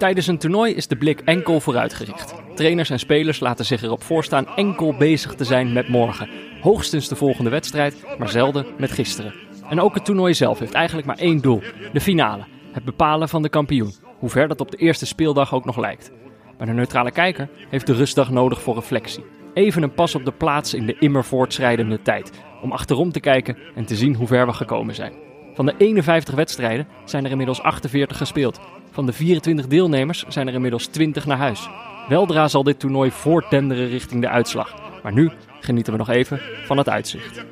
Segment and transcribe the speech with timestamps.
[0.00, 2.34] Tijdens een toernooi is de blik enkel vooruitgericht.
[2.54, 6.28] Trainers en spelers laten zich erop voorstaan enkel bezig te zijn met morgen.
[6.60, 9.34] Hoogstens de volgende wedstrijd, maar zelden met gisteren.
[9.68, 11.62] En ook het toernooi zelf heeft eigenlijk maar één doel:
[11.92, 12.44] de finale.
[12.72, 13.92] Het bepalen van de kampioen.
[14.18, 16.10] Hoe ver dat op de eerste speeldag ook nog lijkt.
[16.58, 19.24] Maar de neutrale kijker heeft de rustdag nodig voor reflectie.
[19.54, 22.32] Even een pas op de plaats in de immer voortschrijdende tijd.
[22.62, 25.12] Om achterom te kijken en te zien hoe ver we gekomen zijn.
[25.54, 28.60] Van de 51 wedstrijden zijn er inmiddels 48 gespeeld.
[28.90, 31.68] Van de 24 deelnemers zijn er inmiddels 20 naar huis.
[32.08, 34.74] Weldra zal dit toernooi voortdenderen richting de uitslag.
[35.02, 37.44] Maar nu genieten we nog even van het uitzicht.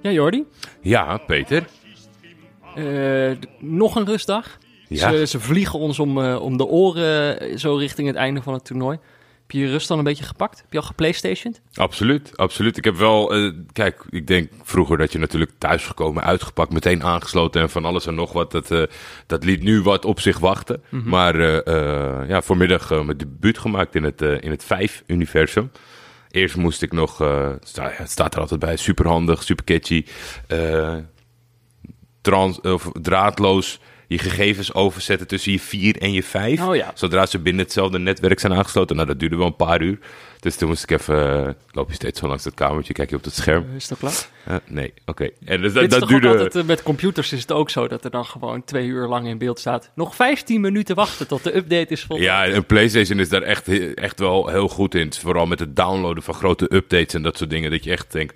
[0.00, 0.44] Ja, Jordi?
[0.80, 1.66] Ja, Peter.
[2.76, 4.58] Uh, nog een rustdag.
[4.88, 5.10] Ja.
[5.10, 8.54] Ze, ze, vliegen ons om, uh, om de oren uh, zo richting het einde van
[8.54, 8.98] het toernooi.
[9.46, 10.58] Heb je je rust dan een beetje gepakt?
[10.58, 11.60] Heb je al geplaystationed?
[11.74, 12.76] Absoluut, absoluut.
[12.76, 17.60] Ik heb wel, uh, kijk, ik denk vroeger dat je natuurlijk thuisgekomen, uitgepakt, meteen aangesloten
[17.60, 18.50] en van alles en nog wat.
[18.50, 18.82] Dat, uh,
[19.26, 20.82] dat liet nu wat op zich wachten.
[20.88, 21.08] Mm -hmm.
[21.08, 25.70] Maar uh, ja, vanmiddag mijn debuut gemaakt in het, in het 5-universum.
[26.30, 27.14] Eerst moest ik nog,
[27.62, 30.04] sta, het staat er altijd bij, superhandig, super catchy,
[32.20, 36.62] trans, of draadloos je gegevens overzetten tussen je 4 en je 5.
[36.62, 36.90] Oh, ja.
[36.94, 38.96] Zodra ze binnen hetzelfde netwerk zijn aangesloten.
[38.96, 39.98] Nou, dat duurde wel een paar uur.
[40.40, 41.56] Dus toen moest ik even.
[41.70, 43.66] loop je steeds zo langs het kamertje, kijk je op het scherm.
[43.68, 44.26] Uh, is dat klaar?
[44.48, 45.10] Uh, nee, oké.
[45.10, 45.32] Okay.
[45.44, 46.28] En dus dat, dat, dat duurde.
[46.28, 49.26] Altijd, uh, met computers is het ook zo dat er dan gewoon twee uur lang
[49.26, 49.90] in beeld staat.
[49.94, 52.16] Nog 15 minuten wachten tot de update is vol.
[52.16, 55.12] Ja, een PlayStation is daar echt, echt wel heel goed in.
[55.12, 57.70] Vooral met het downloaden van grote updates en dat soort dingen.
[57.70, 58.34] Dat je echt denkt.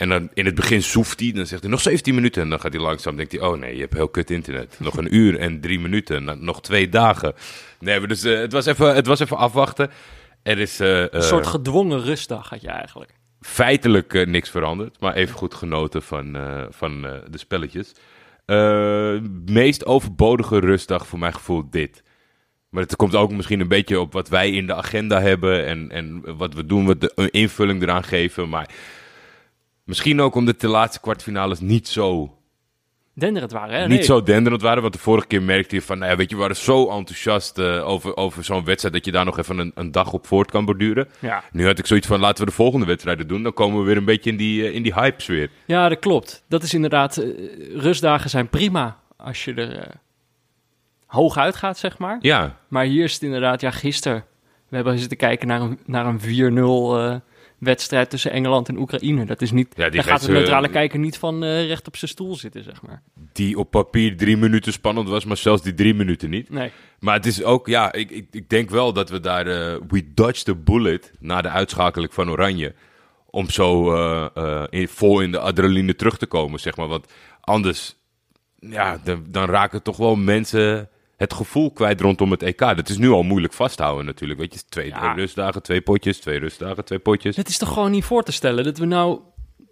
[0.00, 2.42] En dan in het begin soeft hij, dan zegt hij nog 17 minuten.
[2.42, 4.76] En dan gaat hij langzaam, denkt hij, oh nee, je hebt heel kut internet.
[4.78, 7.34] Nog een uur en drie minuten, nog twee dagen.
[7.78, 9.90] Nee, maar dus uh, het, was even, het was even afwachten.
[10.42, 10.80] Er is...
[10.80, 13.14] Uh, een soort gedwongen rustdag had je eigenlijk.
[13.40, 16.36] Feitelijk uh, niks veranderd, maar even goed genoten van,
[16.70, 17.92] van de spelletjes.
[19.44, 22.02] meest overbodige rustdag voor mijn gevoel dit.
[22.68, 25.90] Maar het komt ook misschien een beetje op wat wij in de agenda hebben en,
[25.90, 28.48] en wat we doen, wat de invulling eraan geven.
[28.48, 28.68] Maar
[29.90, 32.36] Misschien ook omdat de laatste kwartfinales niet zo...
[33.12, 33.80] Denderend waren, hè?
[33.80, 34.02] Niet nee.
[34.02, 35.98] zo denderend waren, want de vorige keer merkte je van...
[35.98, 38.94] Nou ja, weet je, we waren zo enthousiast uh, over, over zo'n wedstrijd...
[38.94, 41.08] dat je daar nog even een, een, dag op voort kan borduren.
[41.18, 41.42] Ja.
[41.52, 43.42] Nu had ik zoiets van, laten we de volgende wedstrijden doen.
[43.42, 45.50] Dan komen we weer een beetje in die, uh, in die hype-sfeer.
[45.64, 46.44] Ja, dat klopt.
[46.48, 47.16] Dat is inderdaad...
[47.18, 47.36] Uh,
[47.76, 49.90] rustdagen zijn prima als je er
[51.06, 52.18] hoog uitgaat, zeg maar.
[52.20, 52.56] Ja.
[52.68, 53.60] Maar hier is het inderdaad...
[53.60, 54.24] Ja, gisteren...
[54.68, 57.22] We hebben zitten kijken naar een, naar een 4-0
[57.60, 59.24] wedstrijd tussen Engeland en Oekraïne.
[59.24, 62.10] Dat is niet, ja, daar gaat de neutrale kijker niet van uh, recht op zijn
[62.10, 63.02] stoel zitten, zeg maar.
[63.32, 66.50] Die op papier drie minuten spannend was, maar zelfs die drie minuten niet.
[66.50, 66.70] Nee.
[66.98, 70.12] Maar het is ook, ja, ik, ik, ik denk wel dat we daar, uh, we
[70.14, 72.74] dodged the bullet na de uitschakeling van Oranje.
[73.30, 73.94] Om zo
[74.70, 76.88] in, vol in de adrenaline terug te komen, zeg maar.
[76.88, 77.96] Want anders,
[78.58, 80.88] ja, dan, dan raken toch wel mensen
[81.20, 82.58] het gevoel kwijt rondom het EK.
[82.58, 84.40] Dat is nu al moeilijk vasthouden natuurlijk.
[84.40, 85.12] Weet je, twee Ja.
[85.12, 87.36] rustdagen, twee potjes, twee rustdagen, twee potjes.
[87.36, 89.20] Het is toch gewoon niet voor te stellen dat we nou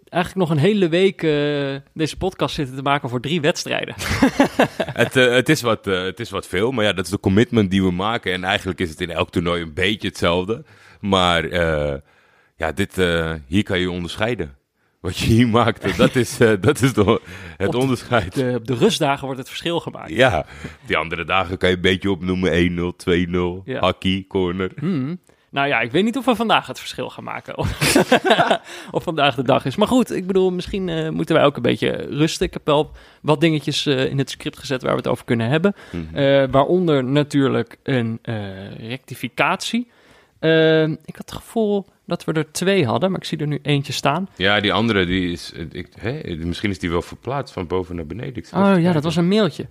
[0.09, 3.95] eigenlijk nog een hele week uh, deze podcast zitten te maken voor drie wedstrijden.
[5.03, 7.19] het, uh, het, is wat, uh, het is wat veel, maar ja, dat is de
[7.19, 8.33] commitment die we maken.
[8.33, 10.63] En eigenlijk is het in elk toernooi een beetje hetzelfde.
[10.99, 11.53] Maar
[12.55, 12.95] ja, dit,
[13.47, 14.55] hier kan je onderscheiden.
[14.99, 17.21] Wat je hier maakt, dat is, uh, dat is de,
[17.57, 18.33] het op de, onderscheid.
[18.35, 20.09] De, op de rustdagen wordt het verschil gemaakt.
[20.09, 20.45] Ja,
[20.85, 22.51] die andere dagen kan je een beetje opnoemen.
[22.51, 23.79] 1-0, 2-0, Ja.
[23.79, 24.71] hakkie, corner.
[24.79, 25.19] Hmm.
[25.51, 27.57] Nou ja, ik weet niet of we vandaag het verschil gaan maken.
[28.91, 29.75] of vandaag de dag is.
[29.75, 32.45] Maar goed, ik bedoel, misschien uh, moeten wij ook een beetje rusten.
[32.45, 35.49] Ik heb wel wat dingetjes uh, in het script gezet waar we het over kunnen
[35.49, 35.75] hebben.
[35.91, 36.19] Mhm.
[36.19, 38.19] Uh, waaronder natuurlijk een
[38.77, 39.87] rectificatie.
[41.05, 43.93] Ik had het gevoel dat we er twee hadden, maar ik zie er nu eentje
[43.93, 44.29] staan.
[44.35, 48.05] Ja, die andere, die is, ik, hè, misschien is die wel verplaatst van boven naar
[48.05, 48.43] beneden.
[48.53, 49.67] Oh ja, dat was een mailtje.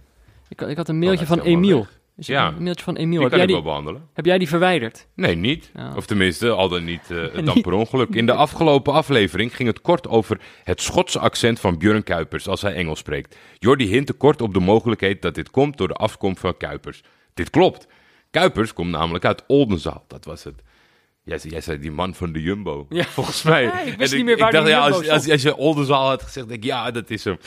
[0.49, 1.87] Ik, ik had een mailtje oh, van Emiel.
[2.19, 3.21] Is ja, een mailtje van Emiel.
[3.21, 4.09] Heb kan jij ik die, wel behandelen.
[4.13, 5.07] Heb jij die verwijderd?
[5.15, 5.71] Nee, niet.
[5.77, 5.97] Oh.
[5.97, 8.15] Of tenminste, al dan niet uh, dan per ongeluk.
[8.15, 12.63] In de afgelopen aflevering ging het kort over het Schotse accent van Björn Kuipers als
[12.63, 13.37] hij Engels spreekt.
[13.59, 17.03] Jordi hintte kort op de mogelijkheid dat dit komt door de afkomst van Kuipers.
[17.35, 17.87] Dit klopt.
[18.31, 20.63] Kuipers komt namelijk uit Oldenzaal, dat was het.
[21.29, 23.05] Jij, jij zei die man van de Jumbo, Ja.
[23.05, 23.63] volgens mij.
[23.63, 26.09] Ja, ik wist En niet meer waar dacht, die ja, als, als, als je Oldenzaal
[26.09, 27.39] had gezegd, denk ik, ja, dat is hem.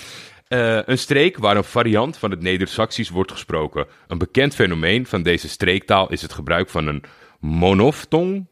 [0.48, 3.88] Eh, een streek waar een variant van het Neder-Saxisch wordt gesproken.
[4.08, 7.04] Een bekend fenomeen van deze streektaal is het gebruik van een
[7.40, 8.48] monoftong.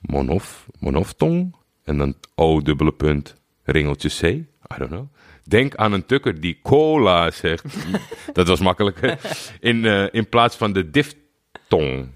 [0.00, 1.56] Monof, monoftong.
[1.84, 3.34] En dan O dubbele punt,
[3.64, 4.22] ringeltje C.
[4.22, 5.06] I don't know.
[5.44, 7.64] Denk aan een tukker die cola zegt.
[8.32, 9.18] dat was makkelijker.
[9.60, 12.08] In, eh, in plaats van de diftong.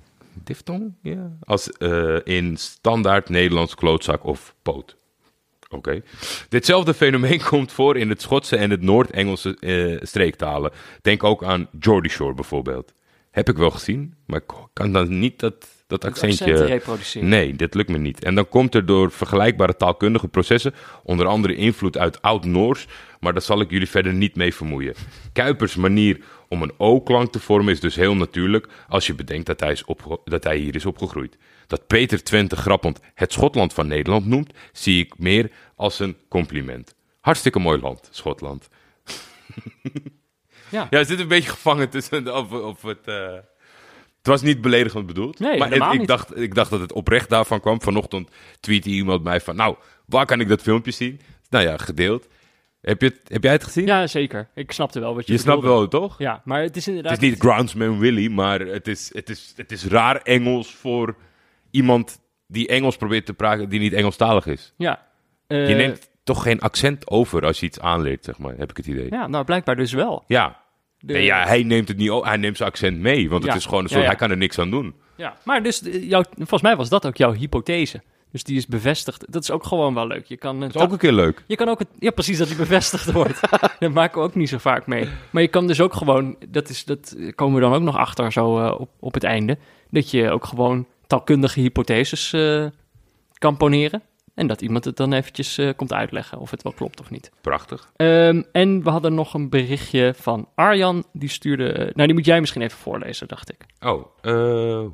[0.45, 0.95] Diftong?
[1.03, 1.37] Ja.
[1.41, 4.97] Als eh, in standaard Nederlands klootzak of poot.
[5.69, 6.03] Oké.
[6.49, 10.73] Ditzelfde fenomeen komt voor in het Schotse en het Noord-Engelse eh, streektalen.
[11.03, 12.93] Denk ook aan Geordie Shore bijvoorbeeld.
[13.31, 16.53] Heb ik wel gezien, maar ik kan dan niet dat, dat accentje...
[16.53, 17.29] accent reproduceren.
[17.29, 18.25] Nee, dit lukt me niet.
[18.25, 22.87] En dan komt er door vergelijkbare taalkundige processen, onder andere invloed uit Oud-Noors,
[23.21, 24.95] maar daar zal ik jullie verder niet mee vermoeien.
[25.33, 29.61] Kuipers manier om een O-klank te vormen is dus heel natuurlijk als je bedenkt dat
[29.61, 29.85] hij, is
[30.25, 31.37] dat hij hier is opgegroeid.
[31.67, 36.95] Dat Peter Twente grappend het Schotland van Nederland noemt, zie ik meer als een compliment.
[37.21, 38.69] Hartstikke mooi land, Schotland.
[40.71, 40.87] Ja.
[40.91, 43.05] Ja, zit een beetje gevangen tussen of, of het...
[43.07, 43.33] eh,
[44.19, 45.39] Het was niet beledigend bedoeld.
[45.39, 46.09] Nee, maar het- ik, niet.
[46.09, 47.83] dacht, ik dacht dat het oprecht daarvan kwam.
[47.83, 48.31] Vanochtend
[48.61, 49.57] tweette iemand mij van...
[49.57, 51.21] Nou, waar kan ik dat filmpje zien?
[51.51, 52.27] Nou ja, gedeeld.
[52.89, 53.87] Heb, je het, heb jij het gezien?
[53.87, 54.49] Ja, zeker.
[54.55, 56.19] Ik snapte wel wat je je snapt wel, toch?
[56.19, 57.13] Ja, maar het is inderdaad...
[57.13, 61.17] Het is niet Groundsman Willy, maar het is, het, is, het is raar Engels voor
[61.71, 64.73] iemand die Engels probeert te praten die niet Engelstalig is.
[64.77, 65.07] Ja.
[65.47, 68.77] Eh, Je neemt toch geen accent over als je iets aanleert, zeg maar, heb ik
[68.77, 69.07] het idee.
[69.11, 70.25] Ja, nou blijkbaar dus wel.
[70.27, 70.61] Ja.
[70.99, 73.49] De- Nee, ja, hij neemt het niet o- hij neemt zijn accent mee, want Ja.
[73.49, 74.09] het is gewoon een Ja, soort, ja.
[74.09, 74.95] hij kan er niks aan doen.
[75.17, 78.03] Ja, maar dus eh, jouw, volgens mij was dat ook jouw hypothese.
[78.31, 79.33] Dus die is bevestigd.
[79.33, 80.27] Dat is ook gewoon wel leuk.
[80.27, 81.45] Je kan, Dat is ook een keer leuk.
[81.47, 83.41] je kan ook het, ja, precies dat die bevestigd wordt.
[83.79, 85.09] dat maken we ook niet zo vaak mee.
[85.31, 88.33] Maar je kan dus ook gewoon, dat, is, dat komen we dan ook nog achter
[88.33, 89.59] zo eh, op, op het einde,
[89.91, 92.67] dat je ook gewoon taalkundige hypotheses eh,
[93.39, 94.03] kan poneren.
[94.35, 97.31] En dat iemand het dan eventjes eh, komt uitleggen of het wel klopt of niet.
[97.41, 97.91] Prachtig.
[97.97, 101.05] Ehm, en we hadden nog een berichtje van Arjan.
[101.13, 101.93] Die stuurde.
[101.95, 103.67] nou, die moet jij misschien even voorlezen, dacht ik.
[103.81, 104.07] Oh,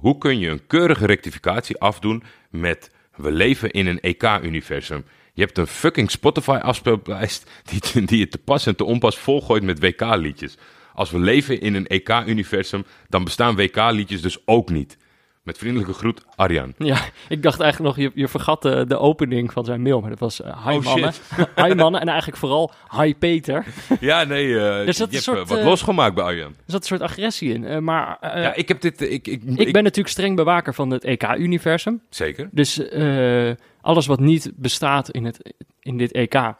[0.00, 5.04] hoe kun je een keurige rectificatie afdoen met we leven in een EK-universum?
[5.32, 9.80] Je hebt een fucking Spotify-afspeellijst die, die je te pas en te onpas volgooit met
[9.80, 10.56] WK-liedjes.
[10.94, 14.96] Als we leven in een EK-universum, dan bestaan WK-liedjes dus ook niet.
[15.44, 16.74] Met vriendelijke groet, Arjan.
[16.78, 16.98] Ja,
[17.28, 20.00] ik dacht eigenlijk nog, je, je vergat de, de opening van zijn mail.
[20.00, 21.12] Maar dat was eh, hi Oh, mannen.
[21.64, 22.00] hi mannen.
[22.00, 23.66] En eigenlijk vooral hi Peter.
[24.00, 26.48] Ja, nee, eh Er zat je hebt soort, eh, wat eh, losgemaakt bij Arjan.
[26.48, 27.64] Er zat een soort agressie in.
[27.64, 29.00] Eh, maar eh, ja, ik heb dit...
[29.00, 32.02] Ik, ik, ik, ben natuurlijk streng bewaker van het EK-universum.
[32.10, 32.48] Zeker.
[32.52, 33.50] Dus eh,
[33.80, 36.52] alles wat niet bestaat in, het, in dit EK,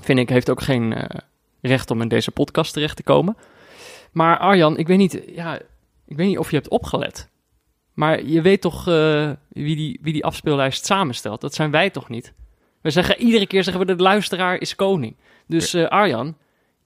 [0.00, 1.20] vind ik, heeft ook geen eh,
[1.60, 3.36] recht om in deze podcast terecht te komen.
[4.12, 5.58] Maar Arjan, ik weet niet, ja,
[6.06, 7.28] ik weet niet of je hebt opgelet.
[7.96, 11.40] Maar je weet toch eh, wie, die, wie die afspeellijst samenstelt?
[11.40, 12.32] Dat zijn wij toch niet?
[12.80, 15.16] We zeggen iedere keer zeggen we de luisteraar is koning.
[15.46, 16.36] Dus eh, Arjan,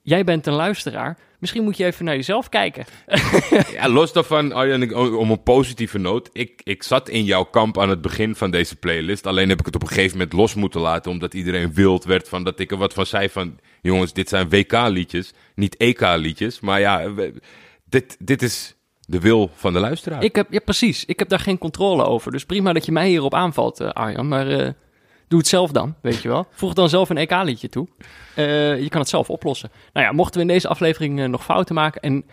[0.02, 1.18] jij bent een luisteraar.
[1.38, 2.84] Misschien moet je even naar jezelf kijken.
[3.72, 6.30] Ja, los daarvan, Arjan, om een positieve noot.
[6.32, 9.26] Ik, ik zat in jouw kamp aan het begin van deze playlist.
[9.26, 11.10] Alleen heb ik het op een gegeven moment los moeten laten.
[11.10, 13.58] Omdat iedereen wild werd van dat ik er wat van zei van...
[13.82, 16.60] Jongens, dit zijn WK-liedjes, niet EK-liedjes.
[16.60, 17.12] Maar ja,
[17.84, 18.74] dit, dit is
[19.10, 20.22] de wil van de luisteraar.
[20.22, 21.04] Ik heb, ja, precies.
[21.04, 22.32] Ik heb daar geen controle over.
[22.32, 24.28] Dus prima dat je mij hierop aanvalt, eh, Arjan.
[24.28, 24.68] Maar eh,
[25.28, 26.46] doe het zelf dan, weet je wel.
[26.50, 27.88] Voeg dan zelf een EK-liedje toe.
[28.34, 29.70] Eh, je kan het zelf oplossen.
[29.92, 32.00] Nou ja, mochten we in deze aflevering nog fouten maken...
[32.02, 32.24] en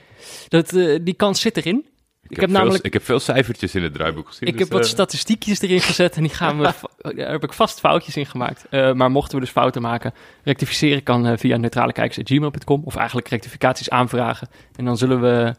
[0.47, 0.69] dat,
[1.01, 1.85] die kans zit erin.
[2.27, 2.85] Ik, heb veel, namelijk...
[2.85, 4.47] ik heb veel cijfertjes in het draaiboek gezien.
[4.47, 6.63] Ik dus, heb wat statistiekjes erin gezet en die gaan we,
[7.15, 8.71] daar heb ik vast foutjes in gemaakt.
[8.71, 14.49] Maar mochten we dus fouten maken, rectificeren kan via neutralekijkers.gmail.com of eigenlijk rectificaties aanvragen.
[14.75, 15.55] En dan zullen we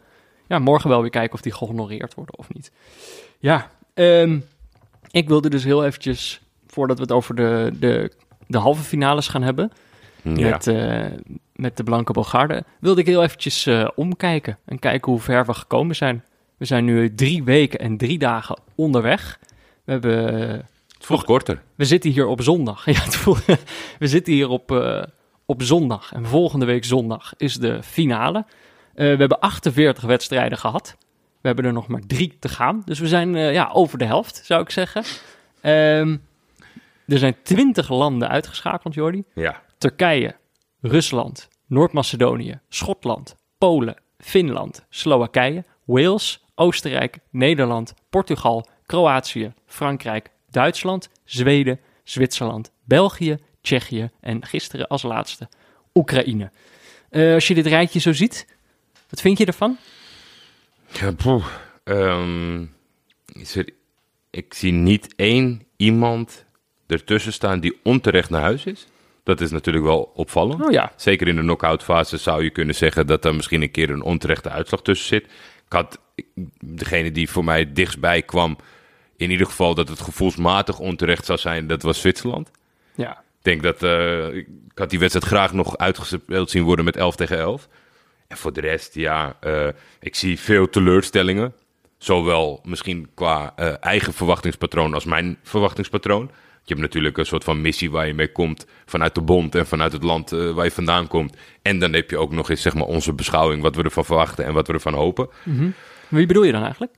[0.48, 2.70] ja, morgen wel weer kijken of die gehonoreerd worden of niet.
[3.38, 4.38] Ja, ehm,
[5.10, 8.12] ik wilde dus heel eventjes, voordat we het over de, de,
[8.46, 9.72] de halve finales gaan hebben,
[10.22, 10.48] ja.
[10.50, 11.04] met, eh,
[11.54, 15.54] met de Blanke Bogarde, wilde ik heel eventjes eh, omkijken en kijken hoe ver we
[15.54, 16.24] gekomen zijn.
[16.56, 19.38] We zijn nu drie weken en drie dagen onderweg.
[19.84, 20.66] We, hebben, Het
[20.98, 21.62] voelt korter.
[21.74, 22.84] we zitten hier op zondag.
[22.94, 23.44] Ja, het voelt-
[23.98, 25.02] we zitten hier op, eh,
[25.46, 26.12] op zondag.
[26.12, 28.44] En volgende week zondag is de finale.
[28.98, 30.96] Eh, we hebben 48 wedstrijden gehad.
[31.40, 32.82] We hebben er nog maar drie te gaan.
[32.84, 35.02] Dus we zijn eh, ja, over de helft, zou ik zeggen.
[35.60, 36.16] Ehm,
[37.06, 39.24] er zijn 20 landen uitgeschakeld, Jordi.
[39.34, 39.62] Ja.
[39.78, 40.36] Turkije,
[40.80, 52.72] Rusland, Noord-Macedonië, Schotland, Polen, Finland, Slowakije, Wales, Oostenrijk, Nederland, Portugal, Kroatië, Frankrijk, Duitsland, Zweden, Zwitserland,
[52.84, 55.48] België, Tsjechië en gisteren als laatste
[55.94, 56.50] Oekraïne.
[57.10, 58.57] Eh, als je dit rijtje zo ziet,
[59.08, 59.76] wat vind je ervan?
[60.92, 61.46] Ja, poeh.
[61.84, 62.64] Ehm,
[63.32, 63.68] is er,
[64.30, 66.44] ik zie niet één iemand
[66.86, 68.86] ertussen staan die onterecht naar huis is.
[69.22, 70.64] Dat is natuurlijk wel opvallend.
[70.64, 73.70] Oh ja, Zeker in de knock-out fase zou je kunnen zeggen dat er misschien een
[73.70, 75.24] keer een onterechte uitslag tussen zit.
[75.66, 76.00] Ik had
[76.60, 78.56] degene die voor mij dichtstbij kwam,
[79.16, 82.50] in ieder geval dat het gevoelsmatig onterecht zou zijn, dat was Zwitserland.
[82.94, 83.26] ja.
[83.38, 87.16] Ik denk dat eh, ik had die wedstrijd graag nog uitgespeeld zien worden met 11
[87.16, 87.68] tegen 11.
[88.28, 89.68] En voor de rest, ja, eh,
[90.00, 91.54] ik zie veel teleurstellingen.
[91.98, 96.30] Zowel misschien qua eh, eigen verwachtingspatroon als mijn verwachtingspatroon.
[96.62, 99.66] Je hebt natuurlijk een soort van missie waar je mee komt vanuit de bond en
[99.66, 101.36] vanuit het land eh, waar je vandaan komt.
[101.62, 104.44] En dan heb je ook nog eens zeg maar, onze beschouwing, wat we ervan verwachten
[104.44, 105.28] en wat we ervan hopen.
[106.08, 106.92] Wie bedoel je dan eigenlijk?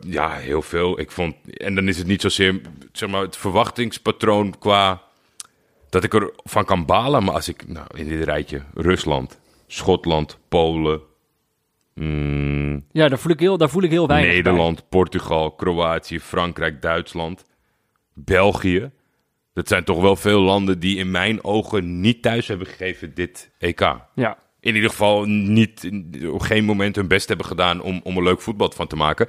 [0.00, 1.00] Ja, heel veel.
[1.00, 2.60] Ik vond, en dan is het niet zozeer
[2.92, 5.02] zeg maar, het verwachtingspatroon qua
[5.88, 7.24] dat ik er van kan balen.
[7.24, 9.40] Maar als ik nou, in dit rijtje Rusland,
[9.72, 11.00] Schotland, Polen,
[11.94, 14.42] mm, Ja, daar voel ik heel, daar voel ik heel weinig bij.
[14.42, 17.44] Nederland, Portugal, Kroatië, Frankrijk, Duitsland,
[18.14, 18.90] België.
[19.54, 23.50] Dat zijn toch wel veel landen die in mijn ogen niet thuis hebben gegeven dit
[23.58, 23.80] EK.
[24.14, 25.90] Ja, In ieder geval niet,
[26.30, 29.28] op geen moment hun best hebben gedaan om, om er leuk voetbal van te maken.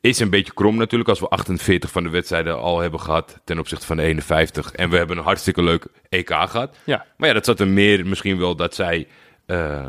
[0.00, 3.58] Is een beetje krom natuurlijk als we 48 van de wedstrijden al hebben gehad ten
[3.58, 4.72] opzichte van de 51.
[4.72, 6.76] En we hebben een hartstikke leuk EK gehad.
[6.84, 7.06] ja.
[7.16, 9.06] Maar ja, dat zat er meer misschien wel dat zij
[9.46, 9.86] eh,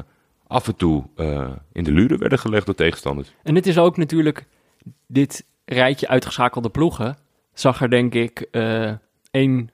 [0.48, 3.34] af en toe eh, in de luren werden gelegd door tegenstanders.
[3.44, 4.46] En het is ook natuurlijk,
[5.08, 7.18] dit rijtje uitgeschakelde ploegen
[7.54, 8.92] zag er denk ik eh
[9.32, 9.70] één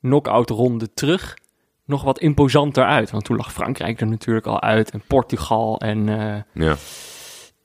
[0.00, 1.38] knock-out ronde terug
[1.84, 3.10] nog wat imposanter uit.
[3.10, 6.06] Want toen lag Frankrijk er natuurlijk al uit en Portugal en
[6.52, 6.76] Ja.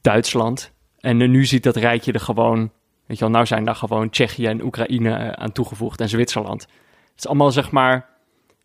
[0.02, 0.72] Duitsland.
[1.00, 2.72] En nu ziet dat rijtje er gewoon,
[3.06, 6.62] weet je wel, nou zijn daar gewoon Tsjechië en Oekraïne aan toegevoegd en Zwitserland.
[6.62, 8.09] Het is allemaal zeg maar,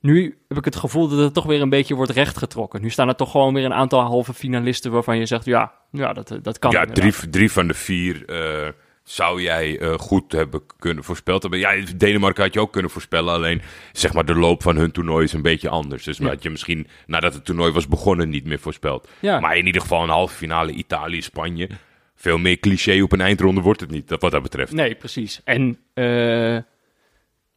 [0.05, 2.83] nu heb ik het gevoel dat het toch weer een beetje wordt rechtgetrokken.
[2.83, 6.13] Nu staan er toch gewoon weer een aantal halve finalisten waarvan je zegt, ja, ja
[6.13, 8.69] dat, dat kan Ja, drie, drie van de vier eh,
[9.03, 11.61] zou jij eh, goed hebben kunnen voorspeld hebben.
[11.61, 13.35] Ja, Denemarken had je ook kunnen voorspellen.
[13.35, 16.05] Alleen zeg maar de loop van hun toernooi is een beetje anders.
[16.05, 16.27] Dus Ja.
[16.29, 19.09] had je misschien nadat het toernooi was begonnen niet meer voorspeld.
[19.21, 19.41] Ja.
[19.41, 21.69] Maar in ieder geval een halve finale Italië, Spanje.
[22.17, 24.73] Veel meer cliché op een eindronde wordt het niet, dat- wat dat betreft.
[24.73, 25.41] Nee, precies.
[25.45, 26.57] En eh,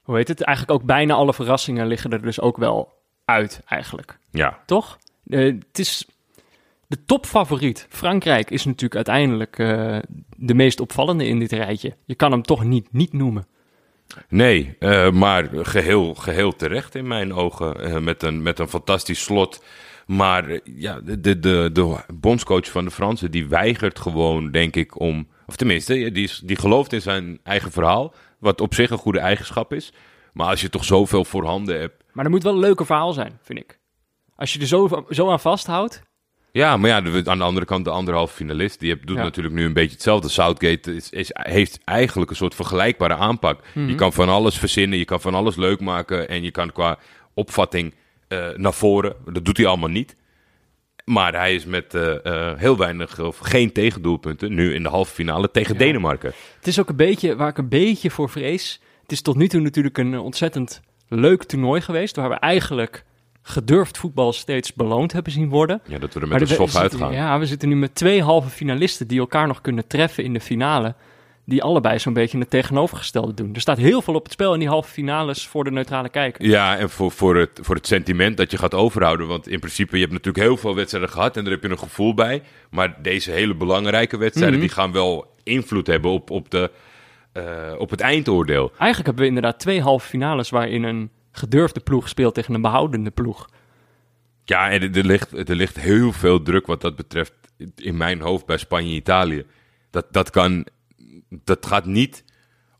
[0.07, 0.41] hoe heet het?
[0.41, 2.93] Eigenlijk ook bijna alle verrassingen liggen er dus ook wel
[3.25, 4.17] uit, eigenlijk.
[4.31, 4.97] Ja, Toch?
[5.29, 6.07] Eh, het is
[6.87, 7.87] de topfavoriet.
[7.89, 9.97] Frankrijk is natuurlijk uiteindelijk eh,
[10.37, 11.95] de meest opvallende in dit rijtje.
[12.05, 13.47] Je kan hem toch niet niet noemen.
[14.29, 18.03] Nee, eh, maar geheel, geheel terecht in mijn ogen.
[18.03, 19.63] met, een, met een fantastisch slot.
[20.05, 21.39] Maar ja, de, de,
[21.71, 25.27] de, bondscoach van de Fransen, die weigert gewoon, denk ik, om...
[25.47, 28.13] Of tenminste, die, is- die gelooft in zijn eigen verhaal.
[28.39, 29.93] Wat op zich een goede eigenschap is.
[30.33, 32.03] Maar als je toch zoveel voorhanden hebt...
[32.13, 33.79] Maar er moet wel een leuker verhaal zijn, vind ik.
[34.35, 36.01] Als je er zo, zo aan vasthoudt.
[36.51, 39.23] Ja, maar ja, aan de andere kant, de anderhalf finalist, die doet Ja.
[39.23, 40.29] natuurlijk nu een beetje hetzelfde.
[40.29, 43.59] Southgate is, is, heeft eigenlijk een soort vergelijkbare aanpak.
[43.73, 43.87] Mhm.
[43.89, 46.97] Je kan van alles verzinnen, je kan van alles leuk maken en je kan qua
[47.33, 47.93] opvatting
[48.27, 49.15] eh, naar voren.
[49.25, 50.15] Dat doet hij allemaal niet.
[51.07, 55.13] Maar hij is met eh, eh, heel weinig of geen tegendoelpunten nu in de halve
[55.13, 55.79] finale tegen Ja.
[55.79, 56.31] Denemarken.
[56.57, 58.81] Het is ook een beetje waar ik een beetje voor vrees.
[59.01, 62.15] Het is tot nu toe natuurlijk een ontzettend leuk toernooi geweest.
[62.15, 63.03] Waar we eigenlijk
[63.41, 65.81] gedurfd voetbal steeds beloond hebben zien worden.
[65.85, 67.13] Ja, dat we er Maar met de- een sof zitten- uitgaan.
[67.13, 70.41] Ja, we zitten nu met twee halve finalisten die elkaar nog kunnen treffen in de
[70.41, 70.95] finale.
[71.49, 73.53] Die allebei zo'n beetje het tegenovergestelde doen.
[73.53, 76.45] Er staat heel veel op het spel in die halve finales voor de neutrale kijker.
[76.45, 79.27] Ja, en voor, voor, het, voor het sentiment dat je gaat overhouden.
[79.27, 81.79] Want in principe, je hebt natuurlijk heel veel wedstrijden gehad en daar heb je een
[81.79, 82.41] gevoel bij.
[82.69, 84.67] Maar deze hele belangrijke wedstrijden, Mhm.
[84.67, 86.71] die gaan wel invloed hebben op, op, de,
[87.31, 87.43] eh,
[87.77, 88.69] op het eindoordeel.
[88.69, 93.11] Eigenlijk hebben we inderdaad twee halve finales waarin een gedurfde ploeg speelt tegen een behoudende
[93.11, 93.49] ploeg.
[94.43, 97.33] Ja, en er, er ligt, er ligt heel veel druk wat dat betreft
[97.75, 99.45] in mijn hoofd bij Spanje-Italië.
[99.91, 100.65] Dat, dat kan,
[101.29, 102.23] dat gaat niet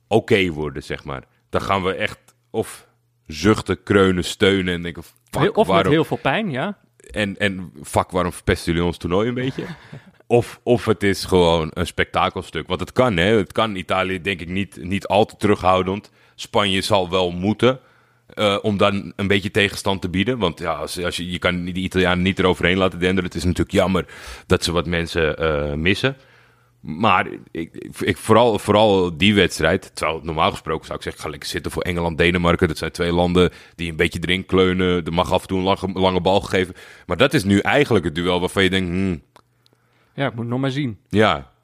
[0.07, 1.23] oké worden, zeg maar.
[1.49, 2.87] Dan gaan we echt of
[3.25, 6.77] zuchten, kreunen, steunen en denken, fuck, of met waarom, heel veel pijn, ja.
[6.97, 9.65] en, en fuck, waarom verpesten jullie ons toernooi een beetje?
[10.29, 12.67] Of, of het is gewoon een spektakelstuk.
[12.67, 13.37] Want het kan, hè.
[13.37, 16.11] Het kan Italië denk ik niet, niet al te terughoudend.
[16.35, 17.79] Spanje zal wel moeten.
[18.27, 20.37] eh, om dan een beetje tegenstand te bieden.
[20.37, 23.23] Want ja, als, als je, je kan die Italianen niet eroverheen laten denderen.
[23.23, 24.05] Het is natuurlijk jammer
[24.45, 26.17] dat ze wat mensen eh, missen.
[26.79, 29.91] Maar ik, ik, vooral, vooral die wedstrijd.
[29.95, 32.67] Terwijl normaal gesproken zou ik zeggen: ga lekker zitten voor Engeland, Denemarken.
[32.67, 35.05] Dat zijn twee landen die een beetje erin kleunen.
[35.05, 36.75] Er mag af en toe een lange, lange bal gegeven.
[37.05, 39.21] Maar dat is nu eigenlijk het duel waarvan je denkt: hmm,
[40.13, 40.97] Ja, ik moet nog maar zien.
[41.09, 41.55] ja.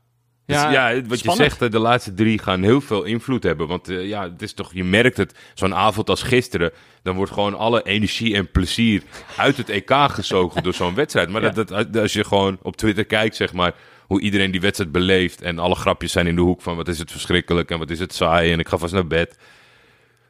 [0.46, 3.68] Dus Ja, ja, wat je zegt, eh, de laatste drie gaan heel veel invloed hebben.
[3.68, 6.72] Want eh, ja, het is toch, je merkt het, zo'n avond als gisteren,
[7.04, 9.04] dan wordt gewoon alle energie en plezier
[9.38, 11.30] uit het EK gezogen door zo'n wedstrijd.
[11.30, 11.50] Maar Ja.
[11.50, 13.74] dat, dat, als je gewoon op Twitter kijkt, zeg maar,
[14.14, 17.00] hoe iedereen die wedstrijd beleeft en alle grapjes zijn in de hoek van wat is
[17.00, 19.38] het verschrikkelijk en wat is het saai en ik ga vast naar bed.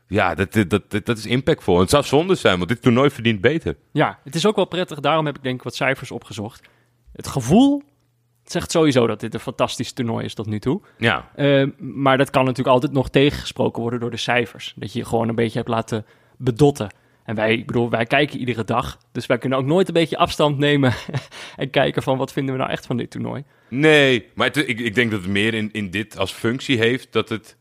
[0.07, 1.75] Ja, dat, dat, dat, dat is impactvol.
[1.75, 3.75] En het zou zonde zijn, want dit toernooi verdient beter.
[3.91, 4.99] Ja, het is ook wel prettig.
[4.99, 6.69] Daarom heb ik denk ik wat cijfers opgezocht.
[7.13, 7.83] Het gevoel
[8.43, 10.81] zegt sowieso dat dit een fantastisch toernooi is tot nu toe.
[10.97, 14.73] Ja, Eh, maar dat kan natuurlijk altijd nog tegengesproken worden door de cijfers.
[14.75, 16.05] Dat je je gewoon een beetje hebt laten
[16.37, 16.93] bedotten.
[17.25, 18.97] En wij, ik bedoel, wij kijken iedere dag.
[19.11, 20.93] Dus wij kunnen ook nooit een beetje afstand nemen
[21.55, 23.43] en kijken van wat vinden we nou echt van dit toernooi.
[23.69, 27.11] Nee, maar het- ik, ik denk dat het meer in, in dit als functie heeft
[27.11, 27.57] dat het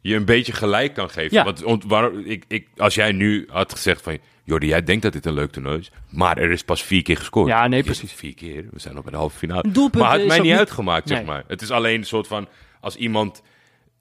[0.00, 1.36] je een beetje gelijk kan geven.
[1.36, 1.44] Ja.
[1.44, 5.12] Want, ont- waar, ik, ik, als jij nu had gezegd van, Jordi, jij denkt dat
[5.12, 7.48] dit een leuk toernooi is, maar er is pas vier keer gescoord.
[7.48, 8.12] Ja, nee, precies.
[8.12, 9.64] Vier keer, we zijn nog bij de halve finale.
[9.72, 11.26] Doelpunt maar het mij niet uitgemaakt, zeg Nee.
[11.26, 11.44] maar.
[11.46, 12.48] Het is alleen een soort van,
[12.80, 13.42] als iemand,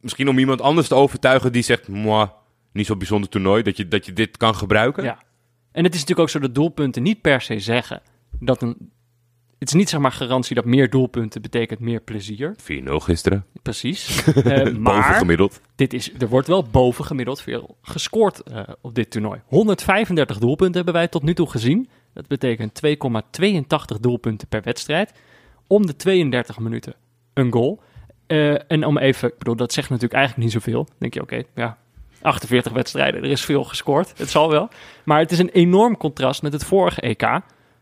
[0.02, 2.28] misschien om iemand anders te overtuigen die zegt, moi,
[2.74, 5.04] niet zo'n bijzonder toernooi, dat je, dat je dit kan gebruiken.
[5.04, 5.18] Ja.
[5.72, 8.02] En het is natuurlijk ook zo dat doelpunten niet per se zeggen
[8.40, 8.92] dat een.
[9.60, 12.56] Het is niet zeg maar garantie dat meer doelpunten betekent meer plezier.
[12.84, 14.24] 4-0 gisteren, Precies.
[14.26, 15.62] Eh, maar bovengemiddeld.
[15.76, 19.42] dit is, er wordt wel bovengemiddeld veel gescoord eh, op dit toernooi.
[19.46, 21.90] 135 doelpunten hebben wij tot nu toe gezien.
[22.14, 25.14] Dat betekent 2,82 doelpunten per wedstrijd.
[25.68, 26.96] Om de 32 minuten
[27.34, 27.82] een goal.
[28.28, 30.84] Eh, en om even, ik bedoel, dat zegt natuurlijk eigenlijk niet zoveel.
[30.84, 31.78] Dan denk je, oké, ja,
[32.24, 34.14] 48 wedstrijden, er is veel gescoord.
[34.18, 34.70] Het zal wel.
[35.06, 37.22] Maar het is een enorm contrast met het vorige EK.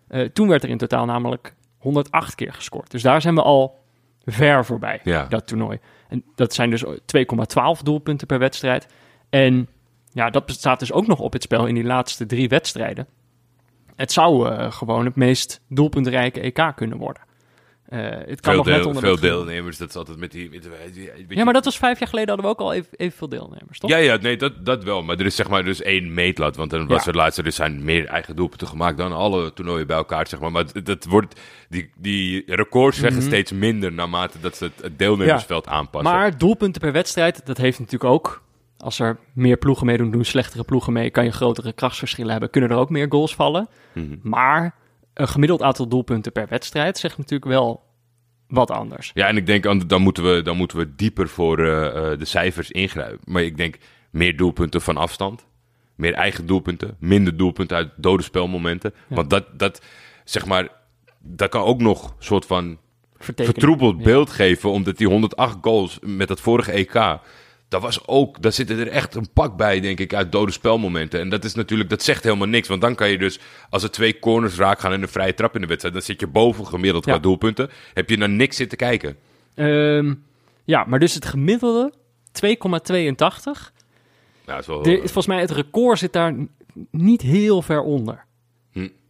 [0.07, 2.91] Eh, toen werd er in totaal namelijk 108 keer gescoord.
[2.91, 3.79] Dus daar zijn we al
[4.25, 5.25] ver voorbij, Ja.
[5.25, 5.79] dat toernooi.
[6.07, 8.88] En dat zijn dus 2,12 doelpunten per wedstrijd.
[9.29, 9.67] En
[10.12, 13.07] ja, dat staat dus ook nog op het spel in die laatste drie wedstrijden.
[13.95, 17.24] Het zou eh, gewoon het meest doelpuntrijke EK kunnen worden.
[17.91, 20.50] Eh, het kan Veel, nog net deel, onder veel deelnemers, dat is altijd met die...
[20.50, 20.67] Met,
[21.27, 23.89] Ja, maar dat was vijf jaar geleden hadden we ook al even, evenveel deelnemers, toch?
[23.89, 25.03] Ja, ja, nee, dat, dat wel.
[25.03, 26.55] Maar er is zeg maar dus één meetlat.
[26.55, 27.12] Want dan was Ja.
[27.12, 30.51] er laatst, er zijn meer eigen doelpunten gemaakt dan alle toernooien bij elkaar, zeg maar.
[30.51, 36.12] Maar dat wordt, die, die records zeggen steeds minder naarmate dat ze het, deelnemersveld aanpassen.
[36.13, 38.41] Maar doelpunten per wedstrijd, dat heeft natuurlijk ook...
[38.77, 41.10] Als er meer ploegen meedoen, doen slechtere ploegen mee...
[41.10, 42.50] kan je grotere krachtsverschillen hebben.
[42.50, 43.67] Kunnen er ook meer goals vallen.
[43.93, 44.15] Mhm.
[44.21, 44.75] Maar
[45.13, 46.98] een gemiddeld aantal doelpunten per wedstrijd...
[46.98, 47.84] zegt natuurlijk wel
[48.48, 49.12] wat anders.
[49.13, 52.20] Ja, en ik denk, an- dan moeten we, dan moeten we dieper voor eh, eh,
[52.20, 53.20] de cijfers ingrijpen.
[53.24, 53.77] Maar ik denk,
[54.12, 55.46] meer doelpunten van afstand.
[55.96, 56.96] Meer eigen doelpunten.
[57.00, 58.94] Minder doelpunten uit dode spelmomenten.
[59.08, 59.81] Want dat, dat,
[60.24, 60.68] zeg maar,
[61.20, 62.77] dat kan ook nog soort van
[63.20, 64.03] vertroebeld Ja.
[64.03, 66.94] beeld geven, omdat die 108 goals met dat vorige EK,
[67.72, 71.20] dat was ook, daar zitten er echt een pak bij, denk ik, uit dode spelmomenten.
[71.20, 73.92] En dat is natuurlijk, dat zegt helemaal niks, want dan kan je dus, als er
[73.92, 76.68] twee corners raak gaan en een vrije trap in de wedstrijd, dan zit je boven
[76.68, 77.12] gemiddeld Ja.
[77.12, 77.70] qua doelpunten.
[77.94, 79.18] Heb je naar niks zitten kijken.
[79.55, 80.14] Ehm,
[80.64, 81.94] ja, maar dus het gemiddelde
[82.31, 83.72] 2,82.
[84.46, 86.36] Ja, dat is wel, De- volgens mij het record zit daar
[86.92, 88.25] niet heel ver onder.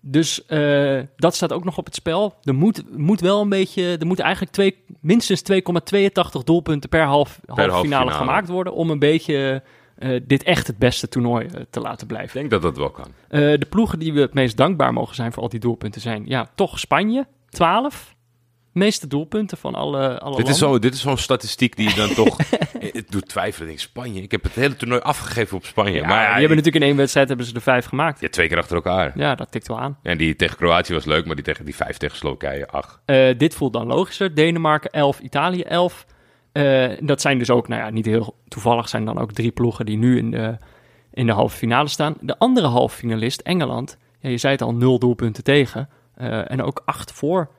[0.02, 2.36] Dus eh, dat staat ook nog op het spel.
[2.44, 7.40] Er moet, moet wel een beetje, er moeten eigenlijk twee, minstens 2,82 doelpunten per half,
[7.46, 8.12] finale finale.
[8.12, 9.64] gemaakt worden om een beetje
[9.98, 12.38] eh, dit echt het beste toernooi eh, te laten ik blijven.
[12.40, 13.08] denk dat dat wel kan.
[13.30, 16.50] De ploegen die we het meest dankbaar mogen zijn voor al die doelpunten zijn, ja,
[16.56, 18.16] toch Spanje, 12.
[18.72, 22.14] Meeste doelpunten van alle, alle Dit is, zo, dit is zo'n statistiek die je dan
[22.24, 22.38] toch...
[22.80, 23.70] het doet twijfelen.
[23.70, 24.22] Ik denk, Spanje.
[24.22, 25.94] Ik heb het hele toernooi afgegeven op Spanje.
[25.94, 28.20] Ja, maar ja, die hebben natuurlijk in één wedstrijd hebben ze er vijf gemaakt.
[28.20, 29.12] ja, twee keer achter elkaar.
[29.16, 29.98] Ja, dat tikt wel aan.
[30.04, 33.02] En die tegen Kroatië was leuk, maar die tegen die vijf tegen Slowakije, ach.
[33.06, 34.36] Eh, dit voelt dan logischer.
[34.36, 36.06] Denemarken 11, Italië 11.
[36.52, 39.86] Eh, dat zijn dus ook, nou ja, niet heel toevallig zijn dan ook drie ploegen
[39.86, 40.58] die nu in de,
[41.14, 42.16] in de halve finale staan.
[42.20, 45.90] De andere halve finalist, Engeland, ja, je zei het al, nul doelpunten tegen.
[46.14, 47.50] Eh, en ook acht voor,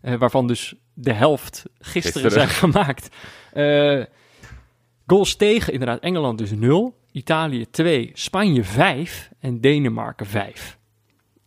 [0.00, 2.30] eh, waarvan dus de helft gisteren, Gisteren.
[2.30, 3.08] zijn gemaakt.
[3.52, 4.04] Eh,
[5.06, 10.78] goals tegen, inderdaad, Engeland dus 0, Italië 2, Spanje 5 en Denemarken 5.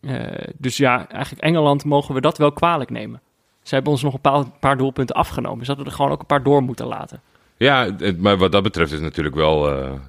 [0.01, 0.21] Eh,
[0.57, 3.21] dus ja, eigenlijk Engeland mogen we dat wel kwalijk nemen.
[3.61, 5.65] Ze hebben ons nog een paar, paar doelpunten afgenomen.
[5.65, 7.21] Ze hadden er gewoon ook een paar door moeten laten.
[7.57, 9.61] Ja, maar wat dat betreft is natuurlijk wel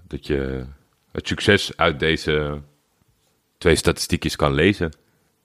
[0.08, 0.64] dat je
[1.12, 2.60] het succes uit deze
[3.58, 4.92] twee statistiekjes kan lezen.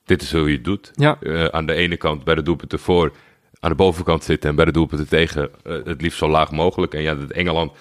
[0.10, 0.92] Dit is hoe je het doet.
[0.96, 3.12] Ja, Eh, aan de ene kant bij de doelpunten voor,
[3.60, 6.94] aan de bovenkant zitten en bij de doelpunten tegen eh, het liefst zo laag mogelijk.
[6.94, 7.72] En ja, dat Engeland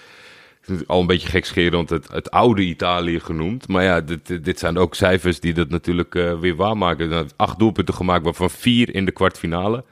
[0.65, 3.67] is al een beetje gekscherend het, het oude Italië genoemd.
[3.67, 7.09] Maar ja, dit, dit- zijn ook cijfers die dat natuurlijk eh, weer waarmaken.
[7.09, 9.83] Dan Acht doelpunten gemaakt, waarvan vier in de kwartfinale.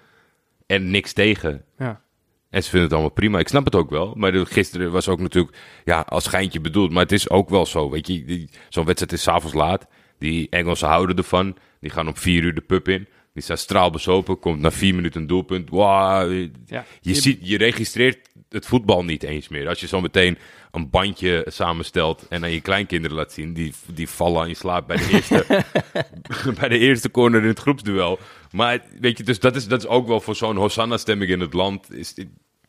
[0.66, 1.64] En niks tegen.
[1.78, 2.02] ja.
[2.50, 3.40] En ze vinden het allemaal prima.
[3.40, 4.14] Ik snap het ook wel.
[4.18, 6.92] Maar gisteren was ook natuurlijk ja, als schijntje bedoeld.
[6.92, 7.90] Maar het is ook wel zo.
[7.90, 9.88] Weet je, zo'n wedstrijd is s'avonds laat.
[10.20, 11.56] Die Engelsen houden ervan.
[11.80, 13.08] Die gaan om vier uur de pub in.
[13.34, 14.40] Die staat straalbezopen.
[14.40, 15.70] Komt na vier minuten een doelpunt.
[15.70, 16.86] Wow, je, ja.
[17.02, 19.68] je, ziet, je registreert het voetbal niet eens meer.
[19.68, 20.38] Als je zo meteen
[20.72, 24.88] een bandje samenstelt en aan je kleinkinderen laat zien, die, die vallen aan je slaap
[24.88, 25.66] bij de eerste,
[26.60, 28.20] bij de eerste corner in het groepsduel.
[28.52, 31.54] Maar weet je, dus dat is, dat is ook wel voor zo'n Hosanna-stemming in het
[31.54, 32.14] land, is,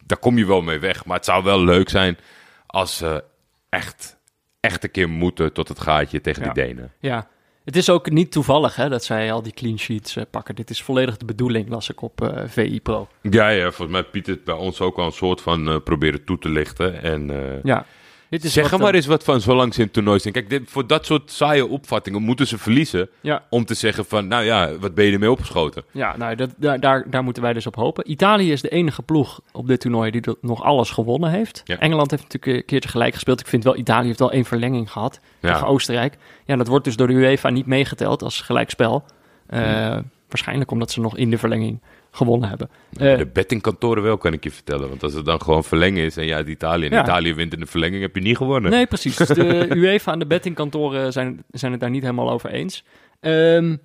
[0.07, 1.05] daar kom je wel mee weg.
[1.05, 2.19] Maar het zou wel leuk zijn
[2.67, 3.25] als ze
[3.69, 4.17] echt,
[4.61, 6.53] echt een keer moeten tot het gaatje tegen Ja.
[6.53, 6.93] die Denen.
[7.01, 7.29] ja.
[7.69, 10.55] Het is ook niet toevallig hè, dat zij al die clean sheets eh, pakken.
[10.55, 13.09] Dit is volledig de bedoeling, las ik op eh, VI Pro.
[13.23, 16.25] Ja, ja, volgens mij Piet het bij ons ook al een soort van eh, proberen
[16.25, 17.03] toe te lichten.
[17.03, 17.31] En
[17.63, 17.87] Ja,
[18.31, 20.35] Dit is Zeg er maar eens wat van zolang ze in toernoois zijn.
[20.35, 23.09] Kijk, dit, voor dat soort saaie opvattingen moeten ze verliezen.
[23.21, 25.85] Ja, Om te zeggen van, nou ja, wat ben je ermee opgeschoten?
[25.93, 28.11] ja nou, dat, daar, daar, daar moeten wij dus op hopen.
[28.11, 31.61] Italië is de enige ploeg op dit toernooi die nog alles gewonnen heeft.
[31.65, 31.79] Ja.
[31.79, 33.41] Engeland heeft natuurlijk een keertje gelijk gespeeld.
[33.41, 35.53] Ik vind wel, Italië heeft wel één verlenging gehad Ja.
[35.53, 36.17] tegen Oostenrijk.
[36.45, 39.05] Ja, dat wordt dus door de UEFA niet meegeteld als gelijkspel.
[39.47, 41.81] Eh, Waarschijnlijk omdat ze nog in de verlenging
[42.19, 42.71] gewonnen hebben.
[42.97, 44.89] Eh, de bettingkantoren wel, kan ik je vertellen.
[44.89, 47.03] Want als het dan gewoon verlengen is en ja, uit Italië en Ja.
[47.03, 48.71] Italië wint in de verlenging, heb je niet gewonnen.
[48.71, 49.17] Nee, precies.
[49.17, 52.85] Dus de UEFA en de bettingkantoren zijn, zijn het daar niet helemaal over eens.
[53.21, 53.77] Ehm,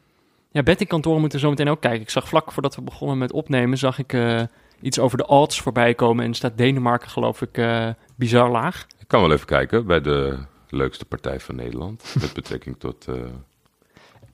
[0.51, 2.01] ja, bettingkantoren moeten zo meteen ook kijken.
[2.01, 4.41] Ik zag vlak voordat we begonnen met opnemen, zag ik eh,
[4.81, 6.25] iets over de odds voorbij komen.
[6.25, 8.87] En staat Denemarken, geloof ik, eh, bizar laag.
[8.99, 10.37] Ik kan wel even kijken bij de
[10.69, 12.13] leukste partij van Nederland.
[12.21, 13.07] met betrekking tot...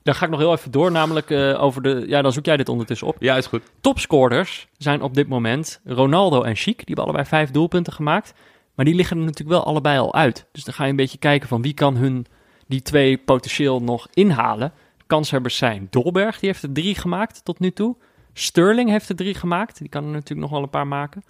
[0.02, 2.04] Daar ga ik nog heel even door, namelijk eh, over de...
[2.06, 3.16] Ja, dan zoek jij dit ondertussen op.
[3.18, 3.62] Ja, is goed.
[3.80, 6.76] Topscorers zijn op dit moment Ronaldo en Chic.
[6.76, 8.34] Die hebben allebei vijf doelpunten gemaakt.
[8.74, 10.46] Maar die liggen er natuurlijk wel allebei al uit.
[10.52, 12.26] Dus dan ga je een beetje kijken van wie kan hun
[12.66, 14.72] die twee potentieel nog inhalen.
[15.06, 17.96] Kanshebbers zijn Dolberg, die heeft er drie gemaakt tot nu toe.
[18.32, 19.78] Sterling heeft er drie gemaakt.
[19.78, 21.22] Die kan er natuurlijk nog wel een paar maken.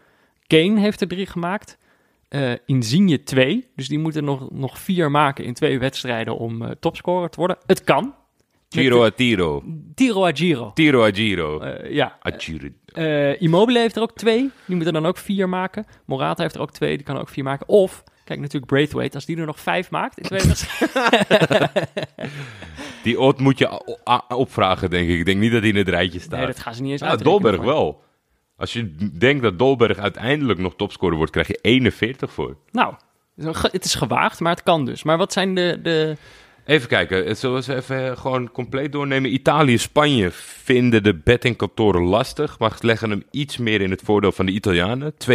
[0.47, 1.79] Kane heeft er drie gemaakt.
[2.29, 3.69] Eh Insigne twee.
[3.77, 7.59] Dus die moeten nog, nog vier maken in twee wedstrijden om eh, topscorer te worden.
[7.67, 8.15] Het kan.
[8.71, 9.63] Giro a tiro.
[9.95, 10.71] Tiro a Giro.
[10.75, 11.61] Tiro a giro.
[11.61, 12.69] Eh, ja, A giro.
[12.87, 14.51] eh, Immobile heeft er ook twee.
[14.67, 15.85] Die moeten dan ook vier maken.
[16.05, 16.97] Morata heeft er ook twee.
[16.97, 17.69] Die kan ook vier maken.
[17.69, 19.15] Of, kijk natuurlijk Braithwaite.
[19.15, 20.41] Als die er nog vijf maakt in twee.
[23.03, 23.97] Die odd moet je
[24.29, 25.19] opvragen, denk ik.
[25.19, 26.39] Ik denk niet dat hij in het rijtje staat.
[26.39, 28.03] Nee, dat gaan ze niet eens uitrekenen Dolberg wel.
[28.57, 32.57] Als je denkt dat Dolberg uiteindelijk nog topscorer wordt, krijg je 41 voor.
[32.71, 32.95] Nou,
[33.61, 35.03] het is gewaagd, maar het kan dus.
[35.03, 35.79] Maar wat zijn de...
[35.83, 36.17] de...
[36.71, 39.33] Even kijken, zullen we even gewoon compleet doornemen?
[39.33, 44.47] Italië, Spanje vinden de bettingkantoren lastig, maar leggen hem iets meer in het voordeel van
[44.47, 45.13] de Italianen.
[45.13, 45.35] 2,50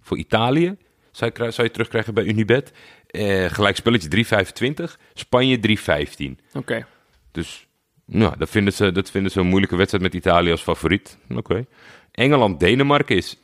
[0.00, 0.76] voor Italië
[1.10, 2.72] zou je, zou je terugkrijgen bij Unibet.
[3.06, 4.98] Eh, gelijk spelletje 3,25.
[5.14, 6.38] Spanje 3,15.
[6.52, 6.86] Oké.
[7.32, 7.66] Dus
[8.04, 11.18] nou, dat, vinden ze, dat vinden ze een moeilijke wedstrijd met Italië als favoriet.
[11.34, 11.66] Oké.
[12.12, 13.40] Engeland-Denemarken is 1,72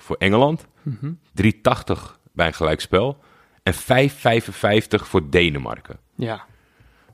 [0.00, 0.66] voor Engeland.
[1.42, 1.50] 3,80
[2.32, 3.18] bij een gelijkspel.
[3.64, 3.78] En 5,55
[4.88, 5.98] voor Denemarken.
[6.14, 6.44] Ja.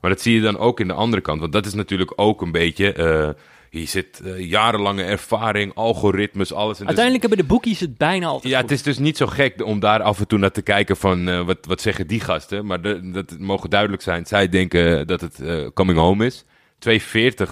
[0.01, 1.39] Maar dat zie je dan ook in de andere kant.
[1.39, 2.93] Want dat is natuurlijk ook een beetje...
[2.93, 3.29] eh,
[3.69, 6.79] hier zit eh, jarenlange ervaring, algoritmes, alles.
[6.79, 8.69] En dus- Uiteindelijk hebben de boekies het bijna altijd ja, goed.
[8.69, 11.29] het is dus niet zo gek om daar af en toe naar te kijken van
[11.29, 12.65] eh, wat, wat zeggen die gasten.
[12.65, 14.25] Maar de, dat mogen duidelijk zijn.
[14.25, 15.41] Zij denken dat het
[15.73, 16.43] coming home is.
[16.89, 17.01] 2,40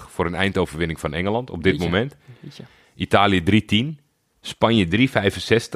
[0.08, 2.16] voor een eindoverwinning van Engeland op dit moment.
[2.40, 2.62] Jeetje.
[2.94, 3.42] Italië
[3.96, 3.99] 3,10.
[4.40, 5.08] Spanje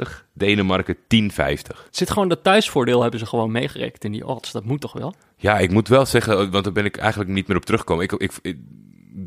[0.05, 0.25] 3,65.
[0.33, 1.01] Denemarken 10,50.
[1.35, 4.51] Het zit gewoon dat thuisvoordeel hebben ze gewoon meegerekend in die odds.
[4.51, 5.15] Dat moet toch wel?
[5.37, 8.03] Ja, ik moet wel zeggen, want daar ben ik eigenlijk niet meer op teruggekomen.
[8.03, 8.57] Ik, ik, ik-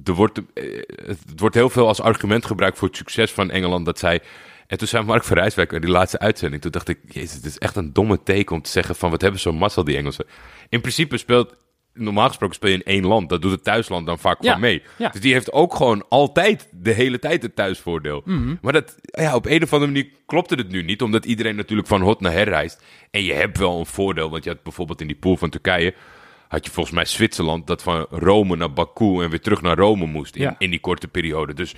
[0.05, 0.65] er wordt, eh,
[1.07, 3.87] het wordt heel veel als argument gebruikt voor het succes van Engeland.
[3.87, 4.21] Dat zij.
[4.67, 6.63] En toen zei Mark van Rijswijk in die laatste uitzending.
[6.63, 9.21] Toen dacht ik, jezus, het is echt een domme teken om te zeggen van wat
[9.21, 10.25] hebben ze zo'n massa die Engelsen.
[10.69, 11.55] In principe speelt,
[11.99, 13.29] normaal gesproken speel je in één land.
[13.29, 14.83] Dat doet het thuisland dan vaak Ja, van mee.
[14.99, 15.09] ja.
[15.09, 18.23] Dus die heeft ook gewoon altijd, de hele tijd het thuisvoordeel.
[18.25, 18.55] Mhm.
[18.63, 21.03] Maar dat, ja, op een of andere manier klopte het nu niet.
[21.03, 22.83] Omdat iedereen natuurlijk van hot naar her reist.
[23.11, 24.31] En je hebt wel een voordeel.
[24.31, 25.95] Want je had bijvoorbeeld in die pool van Turkije
[26.49, 30.07] had je volgens mij Zwitserland dat van Rome naar Baku en weer terug naar Rome
[30.07, 30.55] moest in, Ja.
[30.59, 31.55] in die korte periode.
[31.55, 31.75] Dus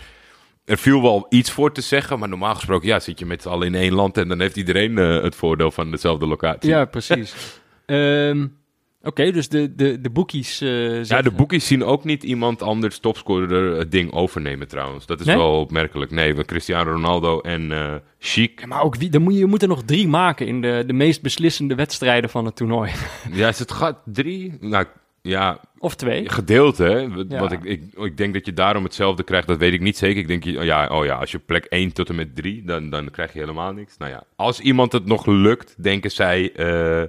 [0.65, 3.49] er viel wel iets voor te zeggen, maar normaal gesproken ja, zit je met z'n
[3.49, 6.71] allen in één land en dan heeft iedereen eh, het voordeel van dezelfde locatie.
[6.71, 7.35] Ja, precies.
[7.87, 8.47] Ehm,
[9.03, 10.61] Oké, dus de, de, de boekies...
[10.61, 15.07] eh, Ja, de boekies zien ook niet iemand anders topscorer het ding overnemen trouwens.
[15.07, 15.37] Dat is Nee?
[15.37, 16.11] wel opmerkelijk.
[16.11, 18.61] Nee, want Cristiano Ronaldo en eh Chic.
[18.61, 20.93] Ja, maar ook wie, dan moet je, moet er nog drie maken in de, de
[20.93, 22.91] meest beslissende wedstrijden van het toernooi.
[23.33, 24.57] Ja, is het gaat drie?
[24.61, 24.85] Nou,
[25.23, 26.29] ja, Of twee.
[26.29, 27.09] gedeeld hè.
[27.09, 27.41] Wat Ja.
[27.41, 30.21] wat ik, ik, ik denk dat je daarom hetzelfde krijgt, dat weet ik niet zeker.
[30.21, 33.11] Ik denk, ja, oh ja, als je plek 1 tot en met 3, dan, dan
[33.11, 33.97] krijg je helemaal niks.
[33.97, 37.09] Nou ja, als iemand het nog lukt, denken zij eh eh,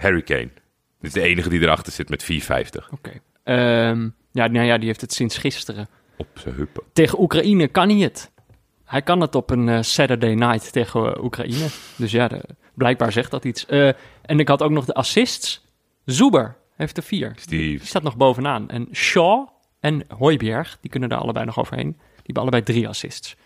[0.00, 0.50] Harry Kane.
[1.00, 3.10] Dit is de enige die erachter zit met 4,50 Oké.
[3.44, 5.88] Ehm, ja, nou ja, die heeft het sinds gisteren.
[6.16, 6.82] op zijn huppen.
[6.92, 8.30] Tegen Oekraïne kan hij het.
[8.84, 11.66] Hij kan het op een eh, Saturday night tegen eh, Oekraïne.
[11.96, 13.66] Dus ja, de- blijkbaar zegt dat iets.
[13.66, 13.88] Eh,
[14.22, 15.64] en ik had ook nog de assists.
[16.04, 17.32] Zuber heeft er vier.
[17.36, 18.70] Is die Die staat nog bovenaan.
[18.70, 19.48] En Shaw
[19.80, 21.90] en Hooiberg, die kunnen daar allebei nog overheen.
[21.96, 23.36] Die hebben allebei drie assists.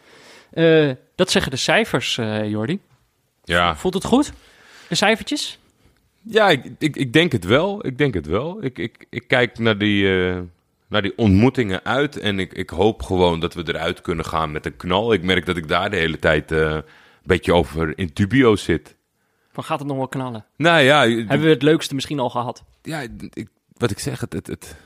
[0.51, 2.81] Eh, dat zeggen de cijfers, eh Jordi.
[3.45, 4.33] Ja, Voelt het goed?
[4.89, 5.59] De cijfertjes?
[6.23, 7.87] Ja ik, ik, ik denk het wel.
[7.87, 8.65] Ik denk het wel.
[8.65, 10.41] Ik, ik, ik kijk naar die, eh,
[10.89, 14.67] naar die ontmoetingen uit en ik, ik hoop gewoon dat we eruit kunnen gaan met
[14.67, 15.13] een knal.
[15.13, 16.83] Ik merk dat ik daar de hele tijd eh, een
[17.23, 18.97] beetje over in dubio zit.
[19.53, 20.45] Van gaat het nog wel knallen?
[20.57, 22.65] Nou ja, Hebben we het leukste misschien al gehad?
[22.83, 23.01] ja
[23.33, 24.77] ik, wat ik zeg, het, het, het,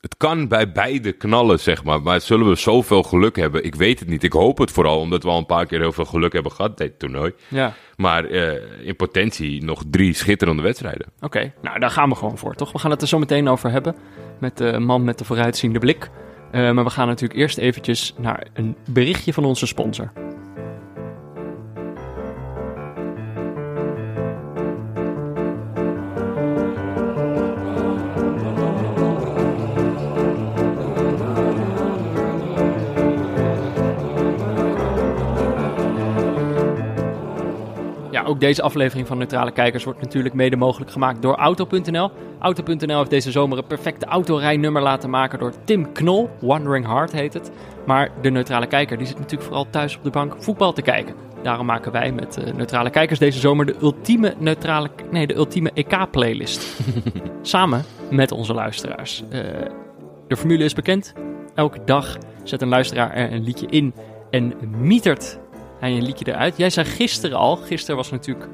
[0.00, 2.02] het, kan bij beide knallen, zeg maar.
[2.02, 3.64] Maar zullen we zoveel geluk hebben?
[3.64, 4.22] Ik weet het niet.
[4.22, 6.78] Ik hoop het vooral, omdat we al een paar keer heel veel geluk hebben gehad
[6.78, 7.32] dit toernooi.
[7.48, 11.06] Ja, Maar eh, in potentie nog drie schitterende wedstrijden.
[11.20, 11.52] oké.
[11.62, 12.72] Nou, daar gaan we gewoon voor, toch?
[12.72, 13.96] We gaan het er zo meteen over hebben
[14.38, 16.10] met de man met de vooruitziende blik.
[16.50, 20.12] Eh, maar we gaan natuurlijk eerst eventjes naar een berichtje van onze sponsor.
[38.30, 42.10] Ook deze aflevering van Neutrale Kijkers wordt natuurlijk mede mogelijk gemaakt door Auto.nl.
[42.38, 46.30] Auto.nl heeft deze zomer een perfecte autorijnummer laten maken door Tim Knol.
[46.40, 47.50] Wandering Heart heet het.
[47.86, 51.14] Maar de Neutrale Kijker die zit natuurlijk vooral thuis op de bank voetbal te kijken.
[51.42, 55.70] Daarom maken wij met eh, Neutrale Kijkers deze zomer de ultieme, neutrale, nee, de ultieme
[55.74, 56.80] EK-playlist.
[57.42, 59.22] Samen met onze luisteraars.
[59.30, 59.40] Eh,
[60.28, 61.12] de formule is bekend.
[61.54, 63.94] Elke dag zet een luisteraar er een liedje in
[64.30, 65.38] en mietert
[65.80, 66.56] hij een liedje eruit.
[66.56, 68.48] Jij zei gisteren al, gisteren was natuurlijk,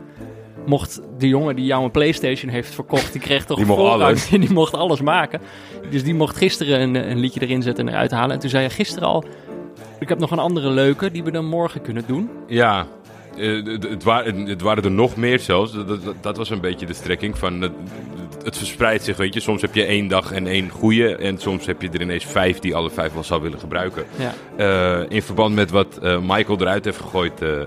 [0.66, 4.28] mocht de jongen die jou een Playstation heeft verkocht, die kreeg toch Die mocht alles.
[4.46, 5.40] Die mocht alles maken.
[5.90, 8.30] Dus die mocht gisteren een, een liedje erin zetten en eruit halen.
[8.34, 9.24] En toen zei je gisteren al,
[10.00, 12.30] ik heb nog een andere leuke die we dan morgen kunnen doen.
[12.46, 12.86] Ja,
[13.36, 15.72] eh, het, het, wa- het waren er nog meer zelfs.
[15.72, 17.60] Dat, dat, dat was een beetje de strekking van...
[17.60, 17.72] Het,
[18.46, 19.40] het verspreidt zich, weet je.
[19.40, 21.16] Soms heb je één dag en één goede.
[21.16, 24.06] En soms heb je er ineens vijf die alle vijf wel zou willen gebruiken.
[24.16, 24.34] Ja.
[24.56, 27.42] Eh, in verband met wat eh, Michael eruit heeft gegooid...
[27.42, 27.60] eh,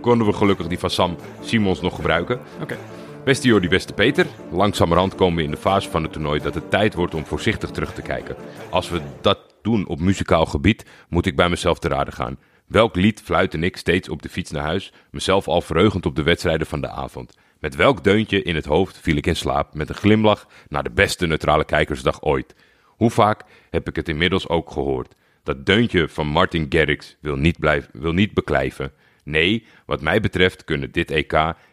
[0.00, 2.40] konden we gelukkig die van Sam Simons nog gebruiken.
[2.62, 2.76] Oké.
[3.24, 4.26] Beste Jordi, beste Peter.
[4.50, 7.70] Langzamerhand komen we in de fase van het toernooi dat het tijd wordt om voorzichtig
[7.70, 8.36] terug te kijken.
[8.70, 12.38] Als we dat doen op muzikaal gebied, moet ik bij mezelf te raden gaan.
[12.66, 16.22] Welk lied fluitte ik steeds op de fiets naar huis, mezelf al verheugend op de
[16.22, 17.34] wedstrijden van de avond?
[17.58, 20.90] Met welk deuntje in het hoofd viel ik in slaap met een glimlach naar de
[20.90, 22.54] beste neutrale kijkersdag ooit?
[22.84, 25.14] Hoe vaak heb ik het inmiddels ook gehoord?
[25.42, 28.92] Dat deuntje van Martin Garrix wil niet, blijven, wil niet beklijven.
[29.24, 31.32] Nee, wat mij betreft kunnen dit EK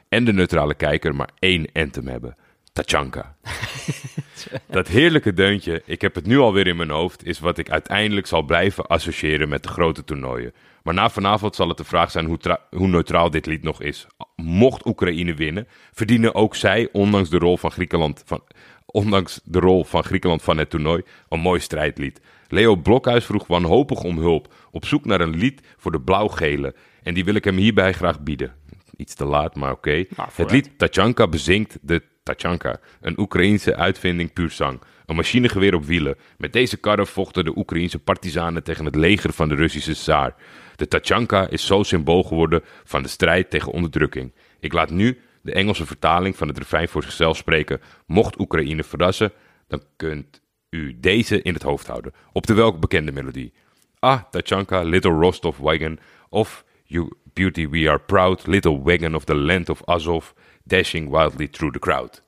[0.09, 2.35] en de neutrale kijker maar één anthem hebben.
[2.73, 3.35] Tachanka.
[4.67, 8.27] Dat heerlijke deuntje, ik heb het nu alweer in mijn hoofd, is wat ik uiteindelijk
[8.27, 10.53] zal blijven associëren met de grote toernooien.
[10.83, 14.07] Maar na vanavond zal het de vraag zijn hoe, hoe neutraal dit lied nog is.
[14.35, 18.43] Mocht Oekraïne winnen, verdienen ook zij, ondanks de rol van Griekenland van,
[18.85, 22.21] ondanks de rol van Griekenland van het toernooi, een mooi strijdlied.
[22.47, 26.75] Leo Blokhuis vroeg wanhopig om hulp, op zoek naar een lied voor de blauw-gele.
[27.03, 28.53] En die wil ik hem hierbij graag bieden.
[28.97, 29.91] Iets te laat, maar oké.
[29.91, 30.51] het vooruit.
[30.51, 34.81] lied Tachanka bezingt de Tachanka, een Oekraïense uitvinding puur zang.
[35.05, 36.17] Een machinegeweer op wielen.
[36.37, 40.35] Met deze karren vochten de Oekraïense partizanen tegen het leger van de Russische tsaar.
[40.75, 44.33] De Tachanka is zo symbool geworden van de strijd tegen onderdrukking.
[44.59, 47.81] Ik laat nu de Engelse vertaling van het refrein voor zichzelf spreken.
[48.05, 49.31] Mocht Oekraïne verrassen,
[49.67, 52.13] dan kunt u deze in het hoofd houden.
[52.31, 53.53] Op de welk bekende melodie?
[53.99, 55.99] Ah, Tachanka, Little Rostov Wagon.
[56.29, 60.31] Of You Beauty We Are Proud, Little Wagon of the Land of Azov,
[60.65, 62.23] Dashing Wildly Through the Crowd.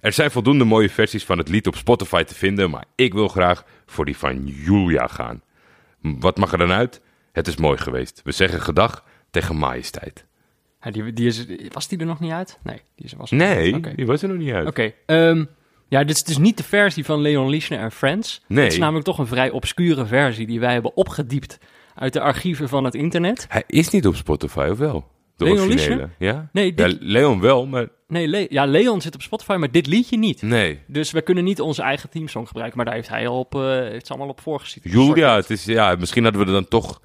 [0.00, 3.28] Er zijn voldoende mooie versies van het lied op Spotify te vinden, maar ik wil
[3.28, 5.42] graag voor die van Julia gaan.
[6.00, 7.00] Wat mag er dan uit?
[7.32, 8.20] Het is mooi geweest.
[8.24, 10.24] We zeggen gedag tegen majesteit.
[10.82, 12.58] Ja, die, die is, was die er nog niet uit?
[12.62, 13.94] Nee, die is, was Nee, Oké.
[13.94, 14.66] die was er nog niet uit.
[14.68, 15.44] Oké, ehm,
[15.88, 18.42] ja, dit is dus niet de versie van Leon Lischner en Friends.
[18.46, 18.64] Nee.
[18.64, 21.58] Het is namelijk toch een vrij obscure versie die wij hebben opgediept
[21.94, 23.46] uit de archieven van het internet.
[23.48, 25.08] Hij is niet op Spotify, of wel?
[25.38, 26.08] De Leon originele.
[26.18, 26.48] Ja?
[26.52, 29.86] Nee, dit- ja, Leon wel, maar Nee, Le- ja, Leon zit op Spotify, maar dit
[29.86, 30.42] liedje niet.
[30.42, 30.80] nee.
[30.86, 33.60] Dus we kunnen niet onze eigen teamsong gebruiken, maar daar heeft hij al op, eh,
[33.62, 34.82] heeft ze allemaal op voorgezien.
[34.86, 37.00] Julia, het is, ja, misschien hadden we er dan toch...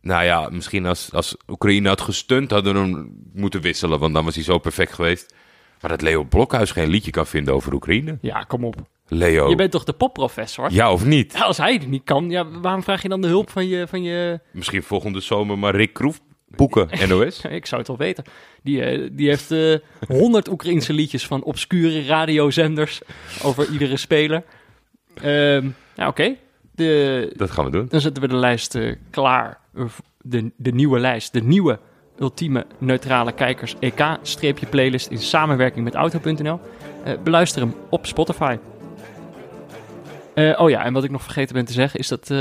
[0.00, 3.98] Nou ja, misschien als, als Oekraïne had gestund, hadden we hem moeten wisselen.
[3.98, 5.34] Want dan was hij zo perfect geweest.
[5.80, 8.18] Maar dat Leo Blokhuis geen liedje kan vinden over Oekraïne.
[8.20, 8.74] Ja, kom op.
[9.08, 10.72] Leo, Je bent toch de popprofessor?
[10.72, 11.32] ja of niet?
[11.32, 13.86] Ja, als hij het niet kan, ja, waarom vraag je dan de hulp van je...
[13.88, 14.40] Van je...
[14.52, 16.20] Misschien volgende zomer maar Rick Kroef
[16.56, 17.40] boeken, NOS.
[17.60, 18.24] Ik zou het wel weten.
[18.62, 19.74] Die, eh, die heeft eh,
[20.08, 23.00] honderd Oekraïnse liedjes van obscure radiozenders
[23.42, 24.44] over iedere speler.
[25.94, 26.36] Ja, oké.
[27.36, 27.86] Dat gaan we doen.
[27.88, 29.60] Dan zetten we de lijst eh, klaar.
[30.20, 31.32] De, de nieuwe lijst.
[31.32, 31.78] De nieuwe
[32.18, 36.60] ultieme neutrale kijkers EK-playlist in samenwerking met Auto.nl.
[37.24, 38.58] Beluister hem op Spotify.
[40.34, 42.34] Oh ja, en wat ik nog vergeten ben te zeggen is dat...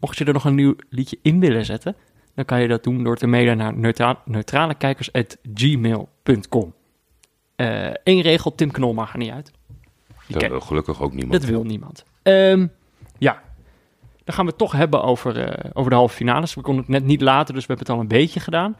[0.00, 1.96] mocht je er nog een nieuw liedje in willen zetten...
[2.38, 6.74] dan kan je dat doen door te mailen naar neutra neutralekijkers.gmail.com.
[7.56, 9.52] Eén Eh, regel, Tim Knol mag er niet uit.
[10.26, 11.40] Die Dat wil gelukkig ook niemand.
[11.40, 12.04] dat wil niemand.
[12.22, 12.66] Ehm,
[13.18, 13.42] ja,
[14.24, 16.54] dan gaan we het toch hebben over, eh, over de halve finales.
[16.54, 18.76] We konden het net niet laten, dus we hebben het al een beetje gedaan.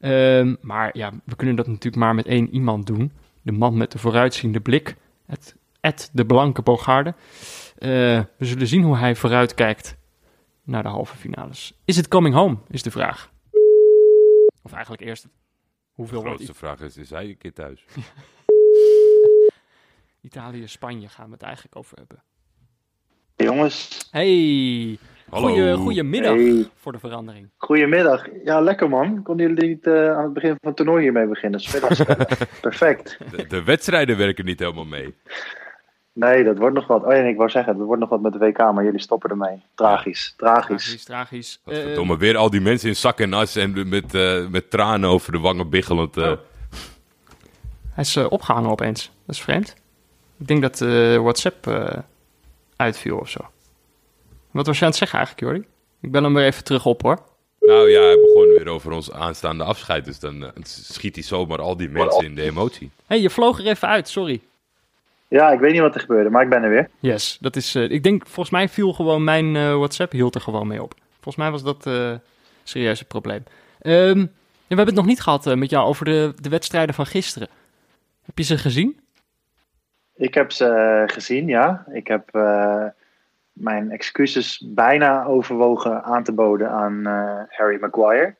[0.00, 3.12] Ehm, maar ja, we kunnen dat natuurlijk maar met één iemand doen.
[3.42, 4.96] De man met de vooruitziende blik.
[5.26, 5.54] Het
[6.12, 7.14] de Blanke Bogarde.
[7.78, 7.88] Uh,
[8.36, 9.96] we zullen zien hoe hij vooruitkijkt
[10.70, 11.80] naar de halve finales.
[11.84, 13.30] Is het coming home, is de vraag.
[14.62, 15.28] Of eigenlijk eerst,
[15.92, 17.84] hoeveel De grootste vraag is, is hij een keer thuis?
[20.20, 22.22] Italië, Spanje gaan we het eigenlijk over hebben.
[23.36, 24.08] Jongens.
[24.10, 24.98] Hey,
[25.30, 25.48] Hallo.
[25.48, 26.68] goeie, goedemiddag Hey.
[26.74, 27.50] voor de verandering.
[27.56, 28.26] Goedemiddag.
[28.44, 29.22] Ja, lekker man.
[29.22, 31.60] Konden jullie niet eh, aan het begin van het toernooi hiermee beginnen?
[31.72, 32.02] middags.
[32.60, 33.18] Perfect.
[33.30, 35.14] De, de wedstrijden werken niet helemaal mee.
[36.12, 37.04] Nee, dat wordt nog wat.
[37.04, 39.30] Oh ja, ik wou zeggen, dat wordt nog wat met de WK, maar jullie stoppen
[39.30, 39.62] ermee.
[39.74, 40.84] Tragisch, tragisch.
[40.84, 41.60] Tragisch, tragisch.
[41.64, 44.70] Wat Eh, verdomme, weer al die mensen in zak en as en met, eh, met
[44.70, 46.16] tranen over de wangen biggelend.
[46.16, 46.30] eh.
[46.30, 46.36] Oh.
[47.92, 49.10] hij is eh, opgehangen opeens.
[49.26, 49.74] Dat is vreemd.
[50.38, 51.98] Ik denk dat eh, WhatsApp eh,
[52.76, 53.40] uitviel of zo.
[54.50, 55.68] Wat was je aan het zeggen eigenlijk, Jordi?
[56.00, 57.18] Ik ben hem weer even terug op, hoor.
[57.60, 60.04] Nou ja, hij begon weer over ons aanstaande afscheid.
[60.04, 62.90] Dus dan eh, schiet hij zomaar al die mensen in de emotie.
[63.06, 64.40] hey, je vloog er even uit, sorry.
[65.30, 66.88] Ja, ik weet niet wat er gebeurde, maar ik ben er weer.
[66.98, 67.74] Yes, dat is.
[67.74, 70.94] eh, ik denk, volgens mij viel gewoon mijn eh, WhatsApp hield er gewoon mee op.
[71.12, 72.12] Volgens mij was dat eh
[72.62, 73.42] serieus het probleem.
[73.80, 77.06] Ehm, we hebben het nog niet gehad eh, met jou over de, de wedstrijden van
[77.06, 77.48] gisteren.
[78.24, 79.00] Heb je ze gezien?
[80.14, 81.84] Ik heb ze gezien, ja.
[81.92, 82.84] Ik heb eh,
[83.52, 88.34] mijn excuses bijna overwogen aan te boden aan eh, Harry Maguire.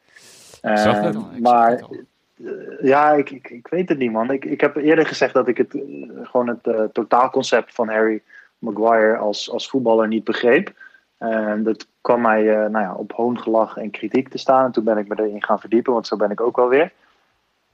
[0.63, 1.97] Ik zag Eh, het al, ik zag maar het al.
[2.45, 4.31] Eh, ja, ik, ik, ik weet het niet, man.
[4.31, 5.83] Ik, ik heb eerder gezegd dat ik het, eh,
[6.23, 8.23] gewoon het eh, totaalconcept van Harry
[8.59, 10.73] Maguire als, als voetballer niet begreep.
[11.21, 14.65] Eh, dat kwam mij eh, nou ja, op hoongelach en kritiek te staan.
[14.65, 16.93] En toen ben ik me erin gaan verdiepen, want zo ben ik ook wel weer.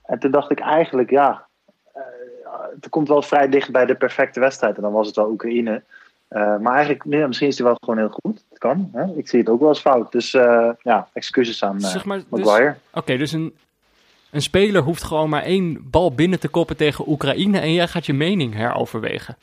[0.03, 1.45] En toen dacht ik eigenlijk, ja,
[2.73, 4.75] het komt wel vrij dicht bij de perfecte wedstrijd.
[4.75, 5.83] En dan was het wel Oekraïne.
[6.29, 8.45] Maar eigenlijk, misschien is hij wel gewoon heel goed.
[8.49, 8.89] Het kan.
[8.93, 9.05] Hè?
[9.15, 10.11] Ik zie het ook wel als fout.
[10.11, 10.31] Dus
[10.81, 12.75] ja, excuses aan eh, Zeg maar, dus- Maguire.
[12.93, 13.55] Oké, dus een,
[14.37, 18.05] een speler hoeft gewoon maar één bal binnen te koppen tegen Oekraïne en jij gaat
[18.05, 19.37] je mening heroverwegen.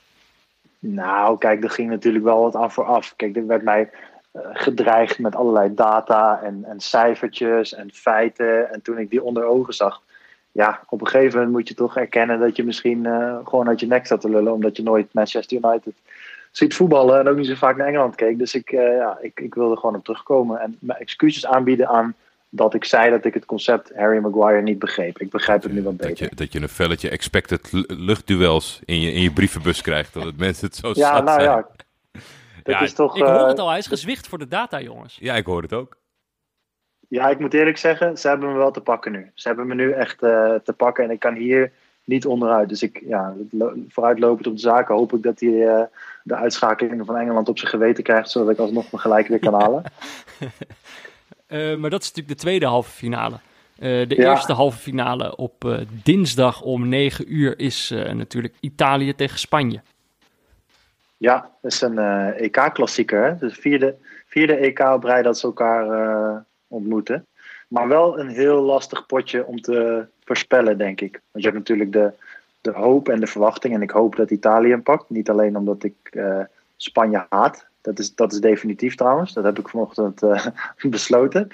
[0.78, 3.14] Nou, kijk, er ging natuurlijk wel wat af voor af.
[3.16, 3.90] Kijk, er werd mij
[4.32, 8.72] eh, gedreigd met allerlei data en, en cijfertjes en feiten.
[8.72, 10.02] En toen ik die onder ogen zag,
[10.52, 13.80] ja, op een gegeven moment moet je toch erkennen dat je misschien eh, gewoon uit
[13.80, 15.94] je nek zat te lullen, omdat je nooit Manchester United
[16.50, 18.38] ziet voetballen en ook niet zo vaak naar Engeland keek.
[18.38, 22.14] Dus ik, eh, ja, ik, ik wilde gewoon op terugkomen en mijn excuses aanbieden aan
[22.56, 25.18] dat ik zei dat ik het concept Harry Maguire niet begreep.
[25.20, 26.26] Ik begrijp het nu wat Dat beter.
[26.30, 30.12] je, dat je een velletje expected lu- luchtduels in je, in je brievenbus krijgt.
[30.14, 31.50] Dat het mensen het zo Ja, zat nou zijn.
[31.56, 31.68] ja.
[32.62, 34.80] Dat Ja, is toch, Ik hoor eh, het al, hij is gezwicht voor de data,
[34.80, 35.16] jongens.
[35.20, 35.96] Ja, ik hoor het ook.
[37.08, 39.30] Ja, ik moet eerlijk zeggen, ze hebben me wel te pakken nu.
[39.34, 41.72] Ze hebben me nu echt eh, te pakken en ik kan hier
[42.04, 42.68] niet onderuit.
[42.68, 45.82] Dus ik, ja, lo- vooruitlopend op de zaken hoop ik dat hij eh,
[46.22, 49.54] de uitschakelingen van Engeland op zijn geweten krijgt, zodat ik alsnog mijn gelijk weer kan
[49.54, 49.82] halen.
[51.54, 53.34] Eh, maar dat is natuurlijk de tweede halve finale.
[53.78, 54.30] Eh, de Ja.
[54.30, 59.80] eerste halve finale op eh, dinsdag om 9 uur is natuurlijk Italië tegen Spanje.
[61.16, 61.98] Ja, dat is een
[62.36, 63.24] EK-klassieker.
[63.24, 63.36] hè.
[63.38, 63.94] Dus vierde,
[64.26, 67.26] vierde EK op rij dat ze elkaar ontmoeten.
[67.68, 71.12] Maar wel een heel lastig potje om te voorspellen, denk ik.
[71.30, 72.12] Want je hebt natuurlijk de,
[72.60, 73.74] de hoop en de verwachting.
[73.74, 75.10] En ik hoop dat Italië hem pakt.
[75.10, 75.94] Niet alleen omdat ik
[76.76, 77.66] Spanje haat.
[77.84, 79.32] Dat is, dat is definitief trouwens.
[79.32, 80.46] Dat heb ik vanochtend eh,
[80.96, 81.48] besloten.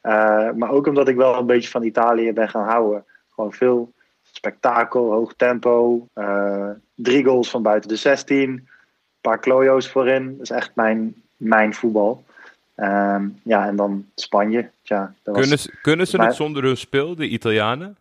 [0.00, 3.04] Eh, maar ook omdat ik wel een beetje van Italië ben gaan houden.
[3.34, 3.92] Gewoon veel
[4.32, 6.06] spektakel, hoog tempo.
[6.12, 8.68] eh, drie goals van buiten de 16 een
[9.20, 10.32] paar klojo's voorin.
[10.32, 12.24] Dat is echt mijn, mijn voetbal.
[12.74, 14.70] Ehm, ja, en dan Spanje.
[14.82, 17.96] Tja, dat was Kunnen, ze- kunnen ze Maar- het zonder hun speel, de Italianen?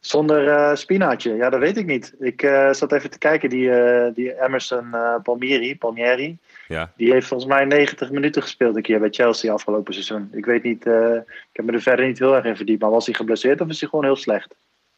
[0.00, 2.14] Zonder eh spinaatje, ja, dat weet ik niet.
[2.18, 2.40] Ik
[2.70, 3.70] zat even te kijken, die,
[4.14, 6.38] die Emerson Palmieri, Palmieri,
[6.68, 6.92] Ja.
[6.96, 10.28] die heeft volgens mij 90 minuten gespeeld een keer bij Chelsea afgelopen seizoen.
[10.32, 12.90] Ik weet niet, eh, ik heb me er verder niet heel erg in verdiept, maar
[12.90, 14.54] was hij geblesseerd of is hij gewoon heel slecht?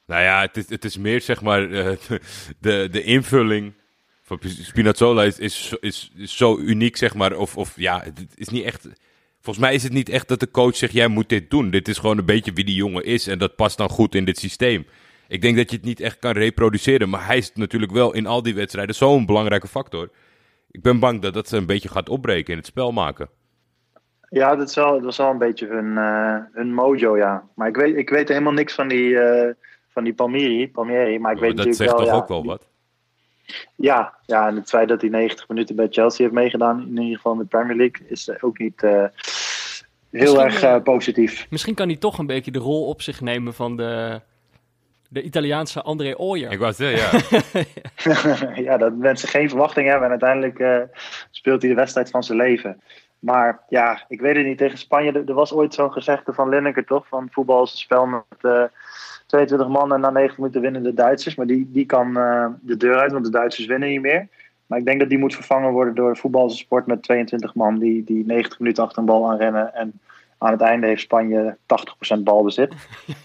[0.07, 1.97] Nou ja, het is, het is meer zeg maar eh,
[2.61, 3.73] de, de invulling
[4.23, 7.37] van Spinazzola is, is, is, is zo uniek zeg maar.
[7.37, 8.89] Of, of ja, het is niet echt...
[9.41, 11.71] Volgens mij is het niet echt dat de coach zegt, jij moet dit doen.
[11.71, 14.25] Dit is gewoon een beetje wie die jongen is en dat past dan goed in
[14.25, 14.87] dit systeem.
[15.29, 18.27] Ik denk dat je het niet echt kan reproduceren, maar hij is natuurlijk wel in
[18.27, 20.11] al die wedstrijden zo'n belangrijke factor.
[20.71, 23.29] Ik ben bang dat dat ze een beetje gaat opbreken in het spel maken.
[24.29, 27.49] Ja, dat, is wel, dat was wel een beetje hun, eh, hun mojo, ja.
[27.55, 29.55] Maar ik weet, ik weet helemaal niks van die, eh,
[29.89, 32.01] van die Palmieri, Palmieri, maar ik weet dat zegt wel...
[32.01, 32.69] toch ja, ook wel wat?
[33.75, 37.17] Ja, ja, en het feit dat hij 90 minuten bij Chelsea heeft meegedaan, in ieder
[37.17, 38.91] geval in de Premier League, is ook niet eh,
[40.11, 41.47] heel Misschien, erg positief.
[41.51, 44.21] Misschien kan hij toch een beetje de rol op zich nemen van de,
[45.09, 46.53] de Italiaanse André Ooyer.
[46.53, 47.65] Ik wou zeggen,
[48.05, 48.63] ja.
[48.71, 50.81] ja, dat mensen geen verwachting hebben en uiteindelijk eh,
[51.31, 52.81] speelt hij de wedstrijd van zijn leven.
[53.19, 55.13] Maar ja, ik weet het niet tegen Spanje.
[55.13, 57.09] Er, er was ooit zo'n gezegde van Lineker toch?
[57.09, 58.63] Van voetbal is een spel met, eh,
[59.27, 61.35] 22 man en na 90 minuten winnen de Duitsers.
[61.35, 62.13] Maar die, die kan
[62.61, 64.29] de deur uit, want de Duitsers winnen niet meer.
[64.67, 68.27] Maar ik denk dat die moet vervangen worden door voetbalsport met 22 man die, die
[68.27, 69.75] 90 minuten achter een bal aanrennen.
[69.75, 70.01] En
[70.39, 71.57] aan het einde heeft Spanje
[72.17, 72.75] 80% balbezit.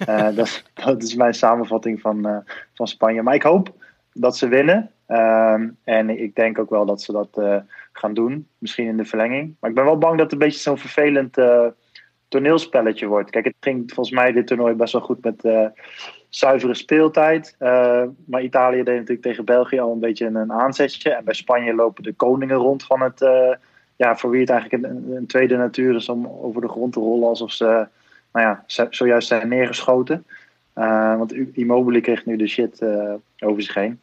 [0.10, 2.38] uh, dat, dat, is mijn samenvatting van, uh,
[2.74, 3.22] van Spanje.
[3.22, 3.74] Maar ik hoop
[4.14, 4.92] dat ze winnen.
[5.08, 7.58] Uh, en ik denk ook wel dat ze dat uh,
[7.92, 8.48] gaan doen.
[8.58, 9.56] Misschien in de verlenging.
[9.60, 11.38] Maar ik ben wel bang dat het een beetje zo'n vervelend
[12.28, 13.30] toneelspelletje wordt.
[13.30, 15.44] Kijk, het ging volgens mij dit toernooi best wel goed met
[16.36, 17.56] zuivere speeltijd.
[17.60, 21.10] Uh, maar Italië deed natuurlijk tegen België al een beetje een aanzetje.
[21.10, 23.22] En bij Spanje lopen de koningen rond van het.
[23.22, 23.54] Uh,
[23.96, 27.00] ja, voor wie het eigenlijk een, een, tweede natuur is om over de grond te
[27.00, 27.88] rollen alsof ze,
[28.32, 30.26] nou ja, zojuist zijn neergeschoten.
[30.76, 32.82] Uh, want Immobile kreeg nu de shit
[33.40, 34.00] over zich heen.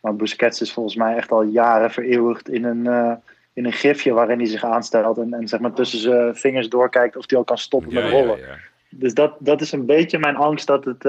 [0.00, 3.18] Maar Busquets is volgens mij echt al jaren vereeuwigd in een,
[3.52, 5.18] in een gifje waarin hij zich aanstelt.
[5.18, 8.38] En, en zeg maar tussen zijn vingers doorkijkt of hij al kan stoppen met rollen.
[8.38, 8.56] Ja, ja.
[8.90, 11.04] Dus dat, dat is een beetje mijn angst dat het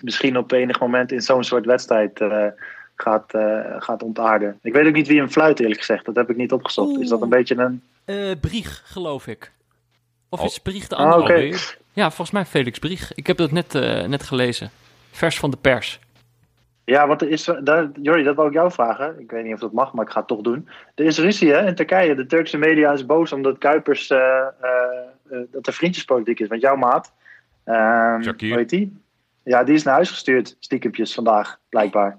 [0.00, 2.20] misschien op enig moment in zo'n soort wedstrijd
[3.02, 4.58] gaat, uh, gaat ontaarden.
[4.62, 6.04] Ik weet ook niet wie hem fluit, eerlijk gezegd.
[6.04, 7.00] Dat heb ik niet opgezocht.
[7.00, 7.82] Is dat een beetje een.
[8.06, 9.52] Uh, Brieg, geloof ik.
[10.28, 11.16] Of is Brieg de andere?
[11.16, 11.54] Ah, okay.
[11.92, 13.14] Ja, volgens mij Felix Brieg.
[13.14, 13.72] Ik heb dat net,
[14.08, 14.70] net gelezen.
[15.10, 16.00] Vers van de pers.
[16.84, 17.50] Ja, want er is.
[17.60, 19.20] Daar, Jordi, dat wou ik jou vragen.
[19.20, 20.68] Ik weet niet of dat mag, maar ik ga het toch doen.
[20.94, 22.14] Er is ruzie hè, in Turkije.
[22.14, 24.08] De Turkse media is boos omdat Kuipers.
[24.08, 26.48] dat er vriendjespolitiek is.
[26.48, 27.12] Want jouw maat.
[27.66, 28.96] Uh, hoe heet die?
[29.48, 32.18] Ja, die is naar huis gestuurd, stiekempjes vandaag, blijkbaar.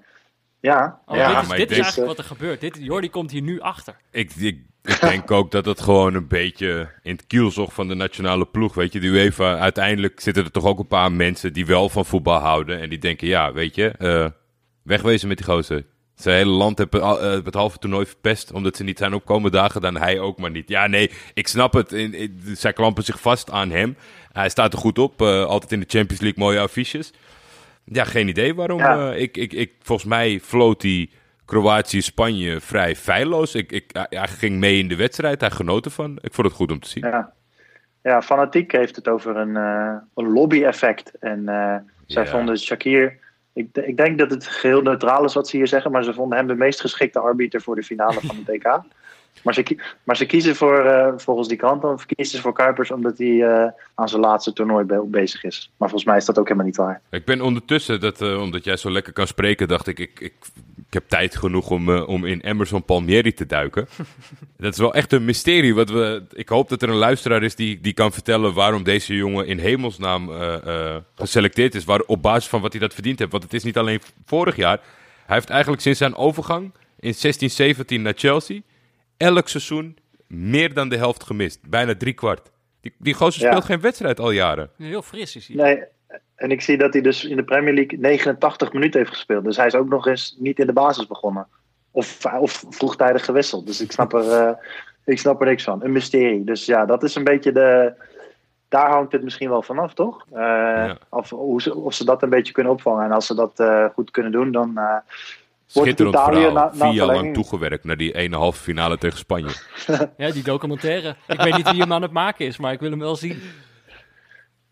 [0.62, 1.00] Ja.
[1.06, 2.62] Oh, ja dit is, dit is eigenlijk wat er gebeurt.
[2.62, 3.96] Dit, Jordi komt hier nu achter.
[4.12, 7.96] Ik, ik, ik denk ook dat het gewoon een beetje in het kielzog van de
[7.96, 8.74] nationale ploeg.
[8.74, 12.06] Weet je, de UEFA, uiteindelijk zitten er toch ook een paar mensen die wel van
[12.06, 12.80] voetbal houden.
[12.80, 14.28] En die denken, ja, weet je, uh,
[14.84, 15.86] wegwezen met die gozer.
[16.16, 19.82] Zijn hele land heeft uh, het halve toernooi verpest omdat ze niet zijn opkomen dagen,
[19.82, 20.70] dan hij ook maar niet.
[20.70, 21.92] Ja, nee, ik snap het.
[21.92, 23.98] In, in, zij klampen zich vast aan hem.
[24.32, 25.22] Hij staat er goed op.
[25.22, 27.14] Uh, altijd in de Champions League mooie affiches.
[27.92, 28.80] Ja, geen idee waarom.
[28.80, 29.12] Ja.
[29.12, 31.10] Uh, ik, ik, ik, volgens mij floot hij
[31.46, 33.56] Kroatië-Spanje vrij feilloos.
[33.56, 35.42] Ik, ik, hij ging mee in de wedstrijd.
[35.42, 36.18] Hij genoot ervan.
[36.22, 37.06] Ik vond het goed om te zien.
[37.06, 37.34] Ja,
[38.02, 41.12] ja Fanatiek heeft het over een, uh, een lobby-effect.
[41.20, 41.44] En
[42.06, 42.30] zij ja.
[42.30, 43.18] vonden Shakir...
[43.54, 46.38] Ik, ik, denk dat het geheel neutraal is wat ze hier zeggen, maar ze vonden
[46.38, 48.82] hem de meest geschikte arbiter voor de finale van het EK.
[49.44, 52.92] Maar ze, maar ze kiezen voor, uh, volgens die krant dan, kiezen ze voor Kuipers
[52.92, 53.66] omdat hij uh,
[53.96, 55.72] aan zijn laatste toernooi be bezig is.
[55.78, 57.02] Maar volgens mij is dat ook helemaal niet waar.
[57.10, 60.34] Ik ben ondertussen, dat, uh, omdat jij zo lekker kan spreken, dacht ik, ik, ik,
[60.88, 63.88] ik heb tijd genoeg om, om in Emerson Palmieri te duiken.
[64.58, 65.76] dat is wel echt een mysterie.
[65.76, 69.16] Wat we, ik hoop dat er een luisteraar is die, die kan vertellen waarom deze
[69.16, 70.30] jongen in hemelsnaam
[71.16, 71.86] geselecteerd is.
[71.86, 73.32] Waar, op basis van wat hij dat verdiend heeft.
[73.32, 74.80] Want het is niet alleen vorig jaar.
[75.26, 78.62] Hij heeft eigenlijk sinds zijn overgang in 16, 17 naar Chelsea
[79.20, 79.98] elk seizoen
[80.28, 81.70] meer dan de helft gemist.
[81.70, 82.52] Bijna drie kwart.
[82.82, 84.70] Die, die gozer speelt geen wedstrijd al jaren.
[84.78, 85.56] Heel fris is hij.
[85.56, 85.84] Nee,
[86.36, 89.44] en ik zie dat hij dus in de Premier League 89 minuten heeft gespeeld.
[89.44, 91.48] Dus hij is ook nog eens niet in de basis begonnen.
[91.92, 93.68] Of, of vroegtijdig gewisseld.
[93.68, 94.52] Dus ik snap, er, uh,
[95.14, 95.84] ik snap er niks van.
[95.84, 96.44] Een mysterie.
[96.44, 97.94] Dus ja, dat is een beetje de...
[98.68, 100.26] Daar hangt het misschien wel vanaf, toch?
[100.32, 100.98] Uh, ja.
[101.10, 103.06] of, hoe ze, of ze dat een beetje kunnen opvangen.
[103.06, 104.80] En als ze dat uh, goed kunnen doen, dan
[105.72, 106.52] Schitterend verhaal.
[106.52, 109.50] Na, Vier jaar lang toegewerkt naar die ene halve finale tegen Spanje.
[110.18, 111.16] ja, die documentaire.
[111.28, 113.42] Ik weet niet wie hem aan het maken is, maar ik wil hem wel zien.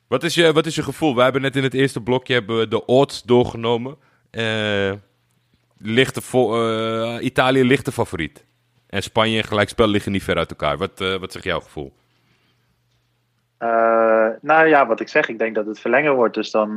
[0.08, 1.16] Wat is je, wat is je gevoel?
[1.16, 3.98] We hebben net in het eerste blokje hebben de odds doorgenomen.
[4.32, 4.92] Uh,
[5.78, 8.46] lichte uh, Italië ligt de favoriet.
[8.90, 10.78] En Spanje en gelijkspel liggen niet ver uit elkaar.
[10.78, 11.94] Wat, uh, wat zegt jouw gevoel?
[14.42, 16.34] nou ja, wat ik zeg, ik denk dat het verlengen wordt.
[16.34, 16.72] Dus dan,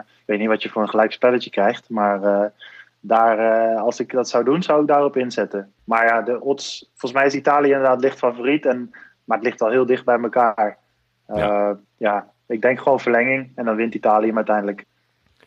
[0.00, 1.88] ik weet niet wat je voor een gelijkspelletje krijgt.
[1.88, 2.52] Maar
[3.00, 3.38] daar,
[3.74, 5.72] uh, als ik dat zou doen, zou ik daarop inzetten.
[5.84, 8.66] Maar ja, de odds, volgens mij is Italië inderdaad licht favoriet.
[8.66, 8.90] En,
[9.24, 10.78] maar het ligt al heel dicht bij elkaar.
[11.28, 11.78] Uh, ja.
[11.96, 12.26] ja.
[12.46, 13.50] ik denk gewoon verlenging.
[13.54, 14.84] En dan wint Italië uiteindelijk.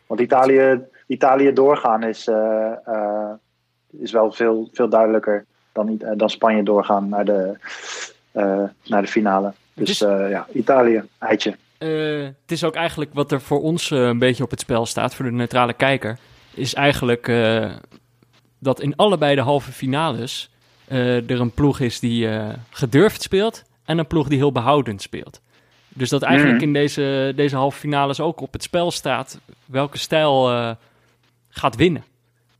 [0.06, 3.30] Want Italië, Italië doorgaan is, uh,
[3.90, 7.56] is wel veel, veel duidelijker dan, dan Spanje doorgaan naar de,
[8.84, 9.52] naar de finale.
[9.74, 11.56] Dus ja, Italië, eitje.
[11.78, 15.24] het is ook eigenlijk wat er voor ons een beetje op het spel staat, voor
[15.24, 16.18] de neutrale kijker
[16.54, 17.70] is eigenlijk uh,
[18.58, 20.50] dat in allebei de halve finales
[20.88, 25.02] uh, er een ploeg is die uh, gedurfd speelt en een ploeg die heel behoudend
[25.02, 25.40] speelt.
[25.88, 26.66] Dus dat eigenlijk mm.
[26.66, 30.46] in deze, deze halve finales ook op het spel staat welke stijl
[31.48, 32.04] gaat winnen.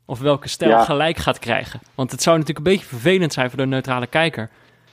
[0.04, 0.84] Of welke stijl ja.
[0.84, 1.80] gelijk gaat krijgen.
[1.94, 4.50] Want het zou natuurlijk een beetje vervelend zijn voor de neutrale kijker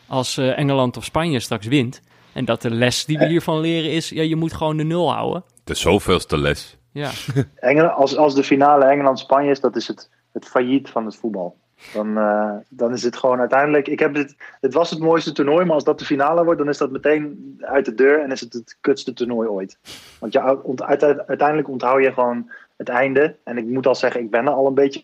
[0.08, 2.02] als Engeland of Spanje straks wint.
[2.34, 5.14] En dat de les die we hiervan leren is, ja, je moet gewoon de nul
[5.14, 5.44] houden.
[5.64, 6.78] De zoveelste les.
[6.92, 7.10] Ja.
[7.56, 11.58] Engeland, als, als de finale Engeland-Spanje is, dat is het, het failliet van het voetbal.
[11.94, 13.88] Dan, uh, dan is het gewoon uiteindelijk.
[13.88, 16.70] Ik heb het, het was het mooiste toernooi, maar als dat de finale wordt, dan
[16.70, 19.78] is dat meteen uit de deur en is het het kutste toernooi ooit.
[20.20, 20.58] Want ja,
[21.26, 23.36] uiteindelijk onthoud je gewoon het einde.
[23.44, 25.04] En ik moet al zeggen, ik ben er al een beetje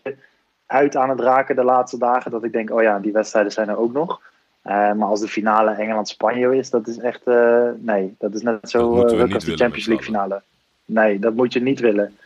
[0.66, 2.30] uit aan het raken de laatste dagen.
[2.30, 4.20] Dat ik denk, oh ja, die wedstrijden zijn er ook nog.
[4.64, 7.20] Uh, maar als de finale Engeland-Spanje is, dat is echt.
[7.24, 10.42] Uh, nee, dat is net zo uh, als de Champions League finale.
[10.86, 12.16] Nee, dat moet je niet willen.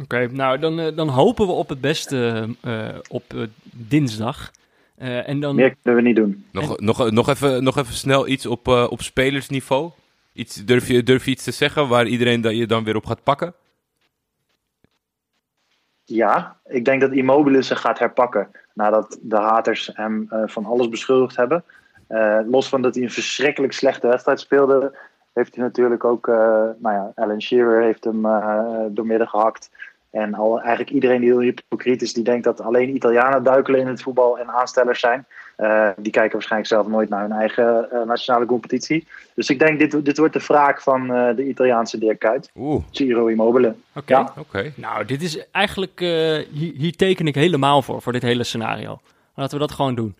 [0.00, 4.50] Oké, nou dan, uh, dan hopen we op het beste uh, op uh, dinsdag.
[4.96, 5.54] en dan...
[5.54, 6.44] Meer kunnen we niet doen.
[6.50, 6.84] Nog, en...
[6.84, 9.90] nog, nog, even, nog even snel iets op, op spelersniveau.
[10.32, 13.06] Iets, durf, je, durf je iets te zeggen waar iedereen dat je dan weer op
[13.06, 13.54] gaat pakken?
[16.04, 18.50] Ja, ik denk dat Immobile zich gaat herpakken.
[18.74, 21.64] Nadat de haters hem van alles beschuldigd hebben.
[22.46, 24.96] los van dat hij een verschrikkelijk slechte wedstrijd speelde,
[25.32, 26.34] heeft hij natuurlijk ook, uh,
[26.78, 29.70] nou ja, Alan Shearer heeft hem uh, doormidden gehakt.
[30.10, 33.86] En al, eigenlijk iedereen die heel hypocriet is, die denkt dat alleen Italianen duikelen in
[33.86, 35.26] het voetbal en aanstellers zijn.
[35.58, 39.06] Uh, die kijken waarschijnlijk zelf nooit naar hun eigen nationale competitie.
[39.34, 42.50] Dus ik denk, dit, dit wordt de wraak van de Italiaanse Dirk Kuyt.
[42.56, 42.82] Oeh.
[42.90, 43.74] Ciro Immobile.
[43.94, 44.32] Oké, ja.
[44.38, 44.72] okay.
[44.76, 45.98] nou dit is eigenlijk,
[46.50, 49.00] hier, hier teken ik helemaal voor, voor dit hele scenario.
[49.34, 50.14] Laten we dat gewoon doen.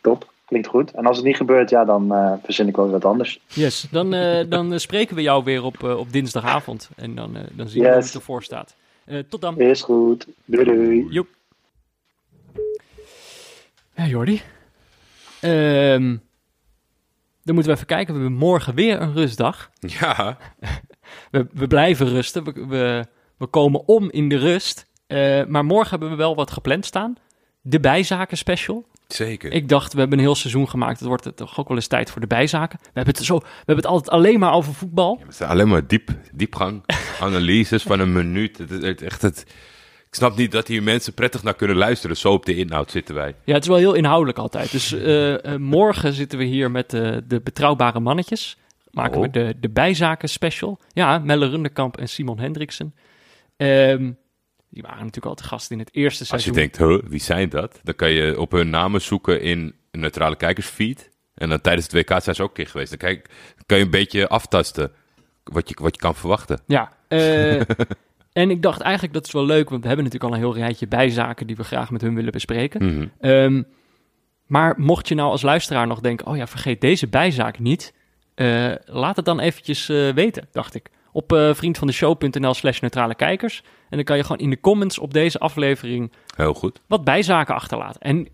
[0.00, 0.90] Top klinkt goed.
[0.90, 3.40] En als het niet gebeurt, ja, dan uh, verzin ik wel wat anders.
[3.46, 6.90] Yes, dan, uh, dan spreken we jou weer op, uh, op dinsdagavond.
[6.96, 7.96] En dan, dan zien we yes.
[7.96, 8.76] hoe het ervoor staat.
[9.28, 9.58] tot dan.
[9.58, 10.26] Is goed.
[10.44, 11.06] Doei doei.
[11.10, 11.28] Joep.
[13.94, 14.42] Ja, Jordi.
[15.42, 16.22] Um,
[17.42, 18.14] dan moeten we even kijken.
[18.14, 19.70] We hebben morgen weer een rustdag.
[19.80, 20.38] Ja.
[21.30, 22.44] we, we blijven rusten.
[22.44, 23.04] We, we,
[23.36, 24.86] we komen om in de rust.
[25.48, 27.16] maar morgen hebben we wel wat gepland staan.
[27.60, 28.86] De bijzaken special.
[29.14, 29.52] Zeker.
[29.52, 30.98] Ik dacht, we hebben een heel seizoen gemaakt.
[30.98, 32.78] Het wordt toch ook wel eens tijd voor de bijzaken.
[32.82, 35.16] We hebben het, zo, we hebben het altijd alleen maar over voetbal.
[35.18, 36.82] Ja, het is alleen maar diep, diepgang,
[37.20, 38.58] analyses van een minuut.
[38.58, 39.44] Het, het, echt het,
[40.08, 42.16] ik snap niet dat hier mensen prettig naar kunnen luisteren.
[42.16, 43.34] Zo op de inhoud zitten wij.
[43.44, 44.70] Ja, het is wel heel inhoudelijk altijd.
[44.70, 48.56] Dus uh, uh, morgen zitten we hier met uh, de betrouwbare mannetjes.
[48.90, 49.22] Maken oh.
[49.22, 50.78] we de, de bijzaken special.
[50.92, 52.94] Ja, Melle Rundekamp en Simon Hendriksen.
[53.56, 54.16] Um,
[54.72, 56.52] die waren natuurlijk al te gast in het eerste seizoen.
[56.52, 57.80] Als je denkt, huh, wie zijn dat?
[57.82, 61.10] Dan kan je op hun namen zoeken in een neutrale kijkersfeed.
[61.34, 62.90] En dan tijdens het WK zijn ze ook een keer geweest.
[62.90, 63.30] Dan, kijk,
[63.66, 64.92] kan je een beetje aftasten
[65.44, 66.60] wat je, wat je kan verwachten.
[66.66, 67.60] Ja, uh,
[68.42, 70.62] en ik dacht eigenlijk dat is wel leuk, want we hebben natuurlijk al een heel
[70.62, 72.84] rijtje bijzaken die we graag met hun willen bespreken.
[72.84, 73.30] Mm -hmm.
[73.30, 73.66] um,
[74.46, 77.94] maar mocht je nou als luisteraar nog denken, oh ja, vergeet deze bijzaak niet.
[78.36, 83.62] Uh, laat het dan eventjes uh, weten, dacht ik op uh, vriendvandeshow.nl slash neutrale kijkers.
[83.88, 86.12] En dan kan je gewoon in de comments op deze aflevering...
[86.36, 86.80] Heel goed.
[86.86, 88.00] ...wat bijzaken achterlaten.
[88.00, 88.28] En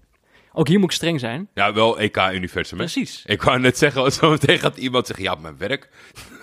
[0.53, 1.49] ook hier moet ik streng zijn.
[1.55, 2.79] Ja, wel EK-universum.
[2.79, 3.23] Precies.
[3.27, 5.89] Ik wou net zeggen, zo meteen gaat iemand zeggen, ja, mijn werk.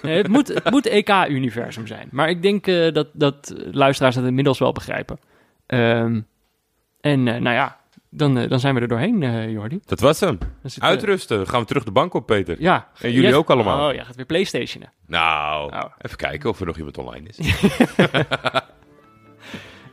[0.01, 2.07] Nee, het moet, het moet EK-universum zijn.
[2.11, 5.19] Maar ik denk uh, dat, dat luisteraars dat inmiddels wel begrijpen.
[5.67, 6.27] Um,
[7.01, 7.79] en uh, nou ja,
[8.09, 9.79] dan, uh, dan zijn we er doorheen, uh, Jordi.
[9.85, 10.37] Dat was hem.
[10.79, 11.37] Uitrusten.
[11.37, 12.55] Dan gaan we terug de bank op, Peter.
[12.59, 12.87] Ja.
[13.01, 13.89] En jullie ook allemaal.
[13.89, 14.91] Oh, ja, gaat weer Playstationen.
[15.07, 15.83] Nou, oh.
[16.01, 17.39] even kijken of er nog iemand online is.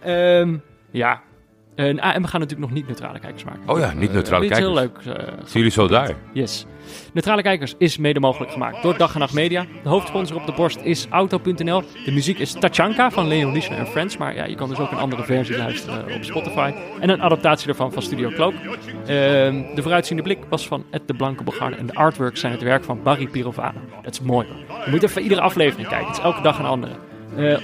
[0.06, 1.22] um, ja.
[1.75, 3.61] En we gaan natuurlijk nog niet neutrale kijkers maken.
[3.66, 4.59] Oh ja, niet neutrale kijkers.
[4.59, 4.99] heel leuk.
[5.03, 6.14] Zien jullie zo daar?
[6.33, 6.66] Yes.
[7.12, 9.66] Neutrale Kijkers is mede mogelijk gemaakt door Dag en Nacht Media.
[9.83, 11.83] De hoofdsponsor op de borst is Auto.nl.
[12.05, 14.16] De muziek is Tachanka van Leon Liesner en Friends.
[14.16, 16.73] Maar ja, je kan dus ook een andere versie luisteren op Spotify.
[17.01, 18.53] En een adaptatie daarvan van Studio Cloak.
[18.53, 21.77] Uh, de vooruitziende blik was van Ed de Blanke Bogarde.
[21.77, 23.81] En de artworks zijn het werk van Barry Pirovano.
[24.03, 24.85] Dat is mooi hoor.
[24.85, 26.07] Je moet even iedere aflevering kijken.
[26.07, 26.93] Het is elke dag een andere.
[27.37, 27.59] Uh,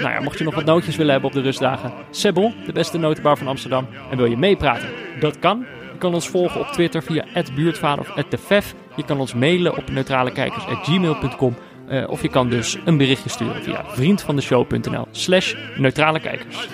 [0.00, 1.92] nou ja, mocht je nog wat nootjes willen hebben op de rustdagen.
[2.10, 3.86] Sebel, de beste notenbar van Amsterdam.
[4.10, 4.88] En wil je meepraten?
[5.20, 5.66] Dat kan.
[5.92, 7.24] Je kan ons volgen op Twitter via
[7.54, 8.74] @buurtvader of @defef.
[8.96, 11.56] Je kan ons mailen op neutralekijkers@gmail.com.
[11.88, 16.64] Uh, of je kan dus een berichtje sturen via vriendvandeshow.nl slash neutrale kijkers.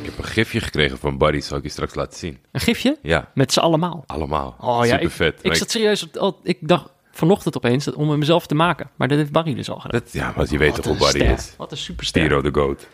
[0.00, 2.38] Ik heb een gifje gekregen van Buddy, zal ik je straks laten zien.
[2.52, 2.98] Een gifje?
[3.02, 3.30] Ja.
[3.34, 4.04] Met z'n allemaal?
[4.06, 4.56] Allemaal.
[4.60, 5.38] Oh ja, Super ik, vet.
[5.42, 8.90] ik zat serieus, op, ik dacht vanochtend opeens om hem mezelf te maken.
[8.96, 10.00] Maar dat heeft Barry dus al gedaan.
[10.00, 11.30] Dat, ja, want je weet toch hoe ster.
[11.30, 11.54] is.
[11.56, 12.22] Wat een superster.
[12.22, 12.86] Hero the Goat.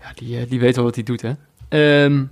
[0.00, 1.32] Ja, die, die weet wel wat hij doet, hè.
[2.04, 2.30] Um,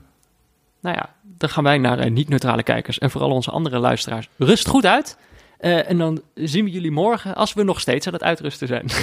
[0.81, 4.29] nou ja, dan gaan wij naar uh, niet-neutrale kijkers en vooral onze andere luisteraars.
[4.37, 5.19] Rust goed uit.
[5.61, 8.87] Uh, en dan zien we jullie morgen als we nog steeds aan het uitrusten zijn.